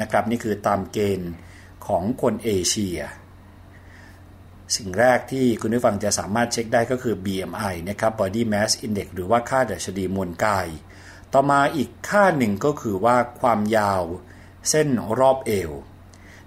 [0.00, 1.30] นะครับนี่คือตามเกณฑ์
[1.86, 2.98] ของคนเอเชีย
[4.76, 10.68] สิ่งแรกที่คุณผู้ฟังจะสามารถเช็คได้ก็คือ BMI นะครับ Body Mass Index หรือว่าค่าดัชนีมวลกาย
[11.32, 14.02] ต่อมาอีกค่าหนึ่งก็คือว่าความยาว
[14.70, 14.88] เส้น
[15.20, 15.70] รอบเอว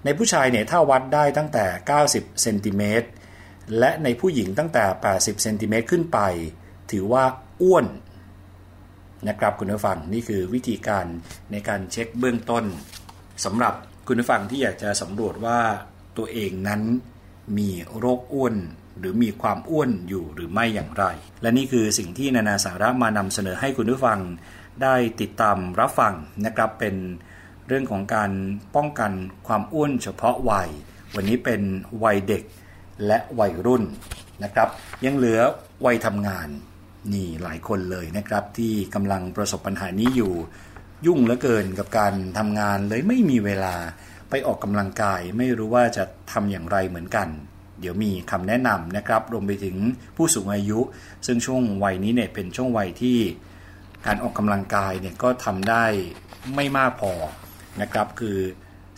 [0.04, 1.66] ในผู้ชายเนี่ยถ้าวัดได้ตั้งแต่
[2.04, 3.08] 90 เซนติเมตร
[3.80, 6.20] และในผู้หญิงตั้งแต่ 80 เซนติเมตรขึ้นไป
[6.92, 7.24] ถือว่า
[7.62, 7.86] อ้วน
[9.28, 11.06] นะครับคุณผู้ฟังนี่คือวิธีการ
[11.52, 12.66] ในการเช็คเบื้องต้น
[13.46, 13.74] สำหรับ
[14.08, 15.60] คุณผู้ฟังที่อยากจะสำรวจว่า
[16.18, 16.82] ตัวเองนั้น
[17.58, 18.56] มีโรคอ้วน
[19.00, 21.06] หรือมีความอ้วนอยู่หรือไม่อย่างไร
[21.42, 24.20] และนี่คือสิ่งที่นานาสาระมานำเสนอให้คุณผู้ฟัง
[24.82, 26.14] ได้ติดตามรับฟัง
[26.46, 26.96] นะครับเป็น
[27.68, 28.32] เรื่องของการ
[28.76, 29.12] ป้องกัน
[29.48, 30.70] ความอ้วนเฉพาะวัย
[31.16, 31.62] วันนี้เป็น
[32.04, 32.44] วัยเด็ก
[33.08, 33.84] และวัยรุ่น
[34.44, 34.68] นะครับ
[35.06, 35.40] ยังเหลือ
[35.86, 36.48] วัยทำงาน
[37.14, 40.34] นี่หลายคนเลยนะครับ ที่กำลังประสบปัญหานี้อยู่
[41.06, 43.76] ยุ่งเหลือเกินกับการทำงานเลยไม่มีเวลา
[44.30, 47.28] ไปออกกำลังกายไม่รู้ว่าจะทำอย่างไรเหมือนกัน
[47.80, 49.78] เดี๋ยวมีคำแนะนำนะครับ รวมไปถึง
[50.18, 50.80] ผู้สูงอายุ
[51.26, 53.18] ซึ่งช่วงวัยนี้เนี่ยเป็นช่วงวัยที่
[54.06, 55.86] การออกกำลังกายเนี่ยก็ทำได้
[56.56, 57.14] ไม่มากพอ
[57.82, 58.38] นะครับ คือ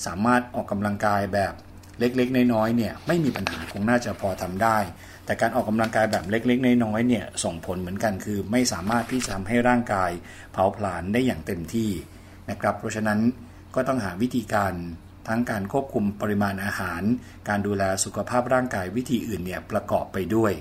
[0.05, 1.53] สามารถออกกำลังกายแบบ
[1.99, 4.77] เล็กๆ น้อยๆเนี่ยไม่มีปัญหาคงน่าจะพอทำได้
[5.25, 10.11] แต่การออกกำลังกายแบบเล็กๆ น้อยๆเนี่ยส่งผลเหมือนกันคือไม่สามารถที่จะทำให้ร่างกาย
[10.51, 11.89] เผาผลาญได้อย่างเต็มที่
[12.49, 13.19] นะครับ เพราะฉะนั้น
[13.75, 14.73] ก็ต้องหาวิธีการ
[15.27, 17.01] ทั้งการควบคุมปริมาณอาหาร
[17.49, 20.53] การดูแลสุขภาพร่างกายวิธีอื่นเนี่ยประกอบไปด้วย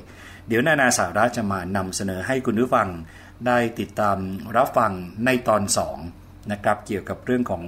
[0.49, 2.89] เดี๋ยวนานาสาระจะมานำเสนอให้คุณผู้ฟัง
[3.47, 4.19] ได้ติดตาม
[4.57, 4.93] รับฟัง
[5.25, 5.63] ในตอน
[6.07, 7.65] 2นะครับเกี่ยวกับเรื่องของ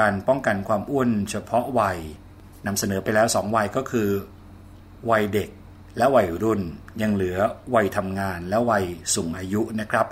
[0.00, 1.98] การป้องกันความอ้วนเฉพาะวัย
[2.66, 4.08] นำเสนอไปแล้ว 2 วัยก็คือ
[5.10, 5.48] วัยเด็ก
[5.98, 6.60] และวัยรุ่น
[7.02, 7.38] ยังเหลือ
[7.74, 10.06] วัยทำงานและวัยสูงอายุนะครับ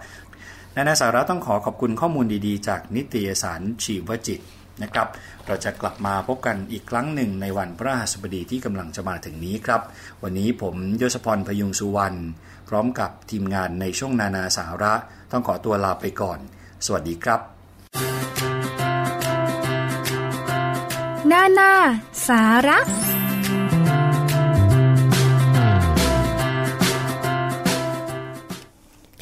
[0.77, 4.41] นานาสาระต้องขอขอบคุณข้อมูลดีๆ จากนิตยสารชีวจิต
[4.83, 5.09] นะครับ
[5.47, 9.81] เราจะกลับมาพบกันอีกครั้งหนึ่งในวันพระหัสบดีที่กำลังจะมาถึงนี้ครับ
[10.23, 12.19] วันนี้ผมยศพรพยุงสุวรรณ
[12.69, 14.95] พร้อมกับทีมงานในช่วงนานาสาระ
[15.33, 16.39] ต้องขอตัวลาไปก่อน
[16.87, 17.41] สวัสดีครับ
[21.31, 21.73] นานา
[22.29, 22.79] สาระ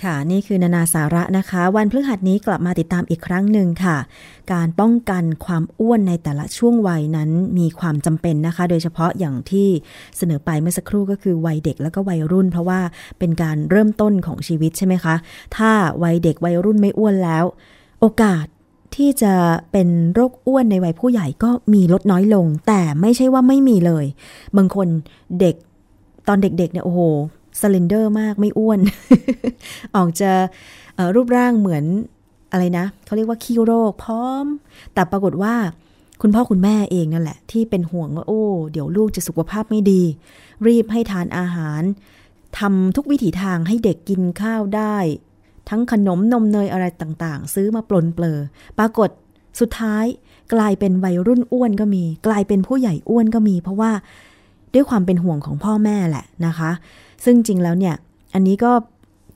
[0.05, 3.97] ค่ะ นี่คือนานาสาระนะคะ วันพฤหัสนี้กลับมาติดตามอีกครั้งหนึ่งค่ะ
[4.53, 9.69] การป้องกันความอ้วนในแต่ละช่วงวัยนั้นมีความจำเป็นนะคะ โดยเฉพาะอย่างที่
[10.17, 12.81] เสนอไปเมื่อสักครู่ก็คือวัยเด็กแล้วก็วัยรุ่น เพราะว่า
[13.19, 15.15] เป็นการเริ่มต้นของชีวิตใช่ไหมคะ
[15.57, 15.71] ถ้า
[16.03, 17.45] วัยเด็กวัยรุ่นไม่อ้วนแล้ว
[18.01, 18.47] โอกาส
[18.97, 19.35] ที่จะ
[19.73, 24.05] เป็นโรคอ้วนในวัยผู้ใหญ่ก็มีลดน้อยลง แต่ไม่ใช่ว่าไม่มีเลย
[24.57, 24.89] บางคน
[25.41, 25.55] เด็ก
[26.29, 27.01] ตอนเด็กๆเนี่ยโอ้โห
[27.61, 28.81] สเลนเดอร์มากไม่อ้วน
[29.97, 30.31] ออกจะ
[30.95, 31.85] เอ่อรูปร่างเหมือน
[32.53, 34.45] อะไรนะ เขาเรียกว่าขี้โรคพร้อม
[34.95, 35.55] แต่ปรากฏว่า
[36.23, 38.43] คุณพ่อคุณแม่เองนั่นแหละ ที่เป็นห่วงว่าโอ้
[38.73, 40.03] เดี๋ยวลูกจะสุขภาพไม่ดี
[40.67, 41.83] รีบให้ทานอาหาร
[42.59, 44.97] ทำทุกวิถีทางให้เด็กกินข้าวได้
[45.69, 48.39] ทั้งขนมนมเนยอะไรต่างๆ ซื้อมาปลนเปลอ
[48.79, 49.11] ปรากฏ
[49.61, 50.05] สุดท้าย
[50.55, 53.93] กลายเป็นวัยรุ่นอ้วนก็มี กลายเป็นผู้ใหญ่อ้วนก็มี เพราะว่า
[54.75, 56.71] ด้วยความเป็นห่วงของพ่อแม่แหละนะคะ
[57.25, 57.95] ซึ่งจริงแล้วเนี่ย
[58.35, 58.73] อันนี้ก็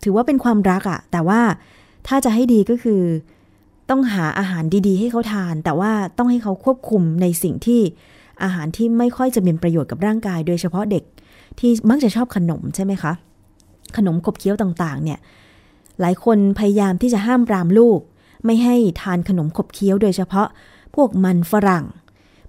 [0.03, 1.41] ถือว่าเป็นความรักอะแต่ว่า
[2.07, 3.03] ถ้าจะให้ดีก็คือ
[3.91, 7.80] ต้องหาอาหารดีๆ ให้เขาทาน แต่ว่าต้องให้เขาควบคุมในสิ่งที่
[8.43, 11.05] อาหารที่ไม่ค่อยจะเป็นประโยชน์กับร่างกาย โดยเฉพาะเด็ก
[11.59, 13.12] ที่มักจะชอบขนมใช่ไหมคะ
[13.97, 15.18] ขนมขบเคี้ยวต่างๆ เนี่ย
[16.01, 18.01] หลายคนพยายามที่จะห้ามปรามลูก
[18.45, 20.49] ไม่ให้ทานขนมขบเคี้ยวโดยเฉพาะ
[20.95, 21.84] พวกมันฝรั่ง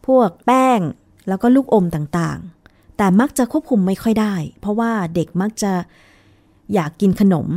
[0.07, 0.79] พวกแป้ง
[1.27, 2.56] แล้วก็ลูกอมต่างๆ
[2.97, 5.73] แต่มักจะควบคุมไม่ค่อยได้ เพราะว่าเด็กมักจะ
[6.73, 7.47] อยากกินขนม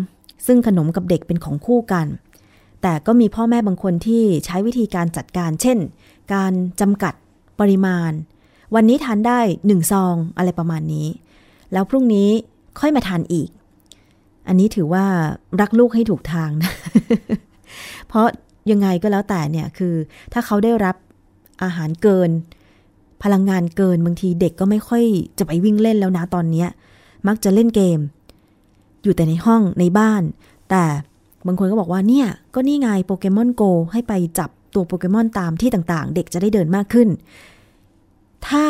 [0.46, 2.06] ซึ่งขนมกับเด็กเป็นของคู่กัน
[2.82, 5.78] แต่ก็มีพ่อแม่บางคนที่ใช้วิธีการจัดการ เช่น
[6.34, 7.14] การจำกัด
[7.60, 8.12] ปริมาณ
[8.74, 11.08] วันนี้ทานได้หนึ่งซองอะไรประมาณนี้
[11.72, 12.28] แล้วพรุ่งนี้
[12.80, 13.48] ค่อยมาทานอีก
[14.48, 15.04] อันนี้ถือว่า
[15.60, 16.72] รักลูกให้ถูกทางนะ
[18.08, 18.26] เพราะ
[18.70, 19.94] ยังไงก็แล้วแต่เนี่ยคือ
[20.32, 20.96] ถ้าเขาได้รับ
[21.62, 22.30] อาหารเกิน
[23.22, 25.04] พลังงานเกินบางทีเด็กก็ไม่ค่อย
[25.38, 26.68] จะไปวิ่งเล่นแล้วนะตอนเนี้ย
[27.26, 27.98] มักจะเล่นเกม
[29.02, 30.22] อยู่แต่ในห้องในบ้าน
[30.70, 30.84] แต่
[31.46, 33.62] บางคนก็บอกว่าเนี่ยก็นี่ไงโปเกมอนโก
[33.92, 37.08] ให้ไปจับตัวโปเกมอนตามที่ต่างๆ เด็กจะได้เดินมากขึ้น
[38.48, 38.64] ถ้า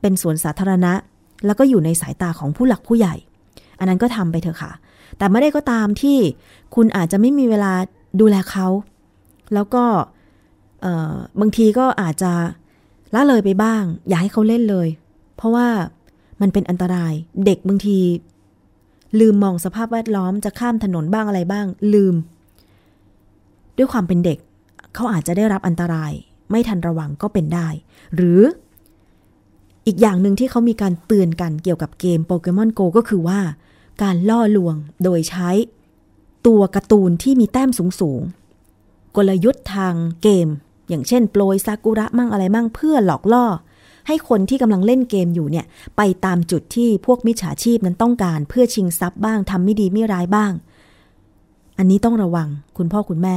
[0.00, 0.92] เป็นสวนสาธารณะ
[1.46, 3.14] แล้วก็อยู่ในสายตาของผู้หลักผู้ใหญ่
[3.78, 4.72] อันนั้นก็ทำไปเถอะค่ะ
[5.18, 6.18] แต่ไม่ได้ก็ตามที่
[6.74, 7.72] คุณอาจจะไม่มีเวลา
[8.20, 8.66] ดูแลเขา
[9.54, 9.84] แล้วก็
[11.40, 12.32] บางทีก็อาจจะ
[13.16, 14.88] ละเลยไปบ้าง อย่าให้เขาเล่นเลย
[15.36, 15.68] เพราะว่า
[16.40, 17.12] มันเป็นอันตราย
[17.44, 17.98] เด็กบางที
[19.20, 22.14] ลืมมองสภาพแวดล้อมจะข้ามถนนบ้างอะไรบ้าง ลืม
[23.76, 24.38] ด้วยความเป็นเด็ก
[24.94, 26.12] เขาอาจจะได้รับอันตราย
[26.50, 27.68] ไม่ทันระวังก็เป็นได้
[28.14, 28.40] หรือ
[29.86, 33.40] อีกอย่างหนึ่งที่เขามีการเตือนกันเกี่ยวกับเกมโปเกมอนโกก็คือว่า
[34.02, 35.50] การล่อลวงโดยใช้
[36.46, 40.48] ตัวการ์ตูนที่มีแต้มสูงๆกลยุทธ์ทางเกม
[40.88, 43.46] อย่างเช่นโปรยซากุระมั่งอะไรมั่งเพื่อหลอกล่อ
[44.06, 45.66] ให้คนที่กำลังเล่นเกมอยู่เนี่ย
[45.96, 50.52] ไปตามจุดที่พวกมิจฉาชีพนั้นต้องการเพื่อชิงทรัพย์บ้างทำไม่ดีไม่ร้ายบ้าง
[51.78, 53.36] อันนี้ต้องระวังคุณพ่อคุณแม่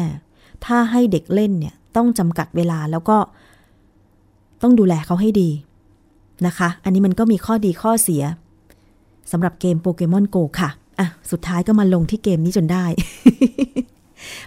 [0.65, 3.17] ถ้าให้เด็กเล่นเนี่ยต้องจำกัดเวลาแล้วก็
[4.61, 5.49] ต้องดูแลเขาให้ดี
[6.45, 8.23] นะคะ อันนี้มันก็มีข้อดีข้อเสีย
[9.31, 10.69] สำหรับเกมโปเกมอนโกค่ะ
[10.99, 12.85] อะ สุดท้ายก็มาลงที่เกมนี้จนได้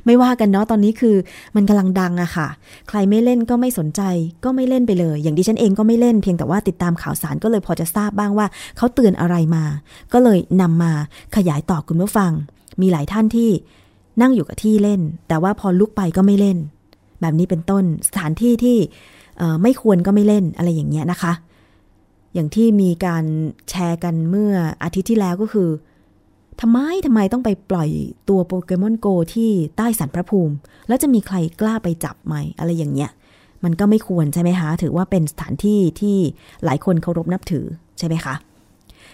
[0.06, 1.16] ไม่ว่ากันเนาะตอนนี้คือ
[1.56, 2.48] มันกำลังดังอะค่ะ
[2.88, 4.02] ใครไม่เล่นก็ไม่สนใจ
[4.44, 8.46] ก็ไม่เล่นไปเลย อย่างดิฉันเองก็ไม่เล่นเพียงแต่ว่าติดตามข่าวสารก็เลยพอจะทราบบ้างว่า
[8.76, 9.64] เขาเตือนอะไรมา
[10.12, 10.92] ก็เลยนำมา
[11.36, 12.32] ขยายต่อคุณผู้ฟัง
[12.80, 13.50] มีหลายท่านที่
[14.20, 16.58] นั่งอยู่กับที่เล่น แต่ว่าพอลุกไปก็ไม่เล่น
[17.20, 18.78] แบบนี้เป็นต้นสถานที่ที่
[19.62, 21.32] ไม่ควรก็ไม่เล่นอะไรอย่างเงี้ยนะคะ
[22.34, 23.24] อย่างที่มีการ
[23.70, 24.52] แชร์กันเมื่อ
[24.82, 25.68] อาทิตย์ที่แล้วก็คือ
[26.60, 27.90] ทำไมทำไมต้องไปปล่อย
[28.28, 30.54] ตัวโปเกมอนโกที่ใต้สันพระภูมิ
[30.88, 33.10] แล้วจะมีใครกล้าไปจับไหมอะไรอย่างเงี้ย
[33.64, 36.16] มันก็ไม่ควรใช่ไหมคะ ถือว่าเป็นสถานที่ที่
[36.64, 37.64] หลายคนเคารพนับถือ
[37.98, 38.34] ใช่ไหมคะ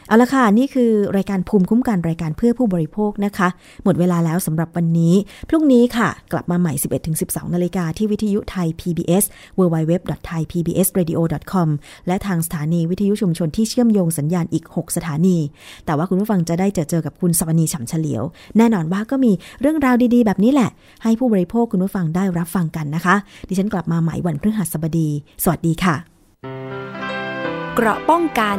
[0.09, 3.49] เอาละค่ะ นี่คือรายการภูมิคุ้มกันรายการเพื่อผู้บริโภคนะคะ
[3.85, 5.15] หมดเวลาแล้วสำหรับวันนี้
[5.49, 6.73] พรุ่งนี้ค่ะ กลับมาใหม่
[7.15, 9.25] 11-12 นาฬิกาที่วิทยุไทย PBS
[9.59, 11.69] www.thaipbsradio.com
[12.07, 15.37] และทางสถานีวิทยุชุมชนที่เชื่อมโยงสัญญาณอีก 6 สถานี
[15.87, 18.23] แต่ว่าคุณผู้ฟังจะได้เจอเจอกับคุณสวนีฉ่ำเฉลียว
[18.57, 20.71] แน่นอนว่าก็มีเรื่องราวดีๆ แบบนี้แหละ
[21.03, 23.15] ให้ผู้บริโภคคุณผู้ฟังได้รับฟังกันนะคะ
[23.49, 25.09] ดิฉันกลับมาใหม่วันพฤหัสบดี
[25.43, 25.95] สวัสดีค่ะ
[27.75, 28.59] เกราะป้องกัน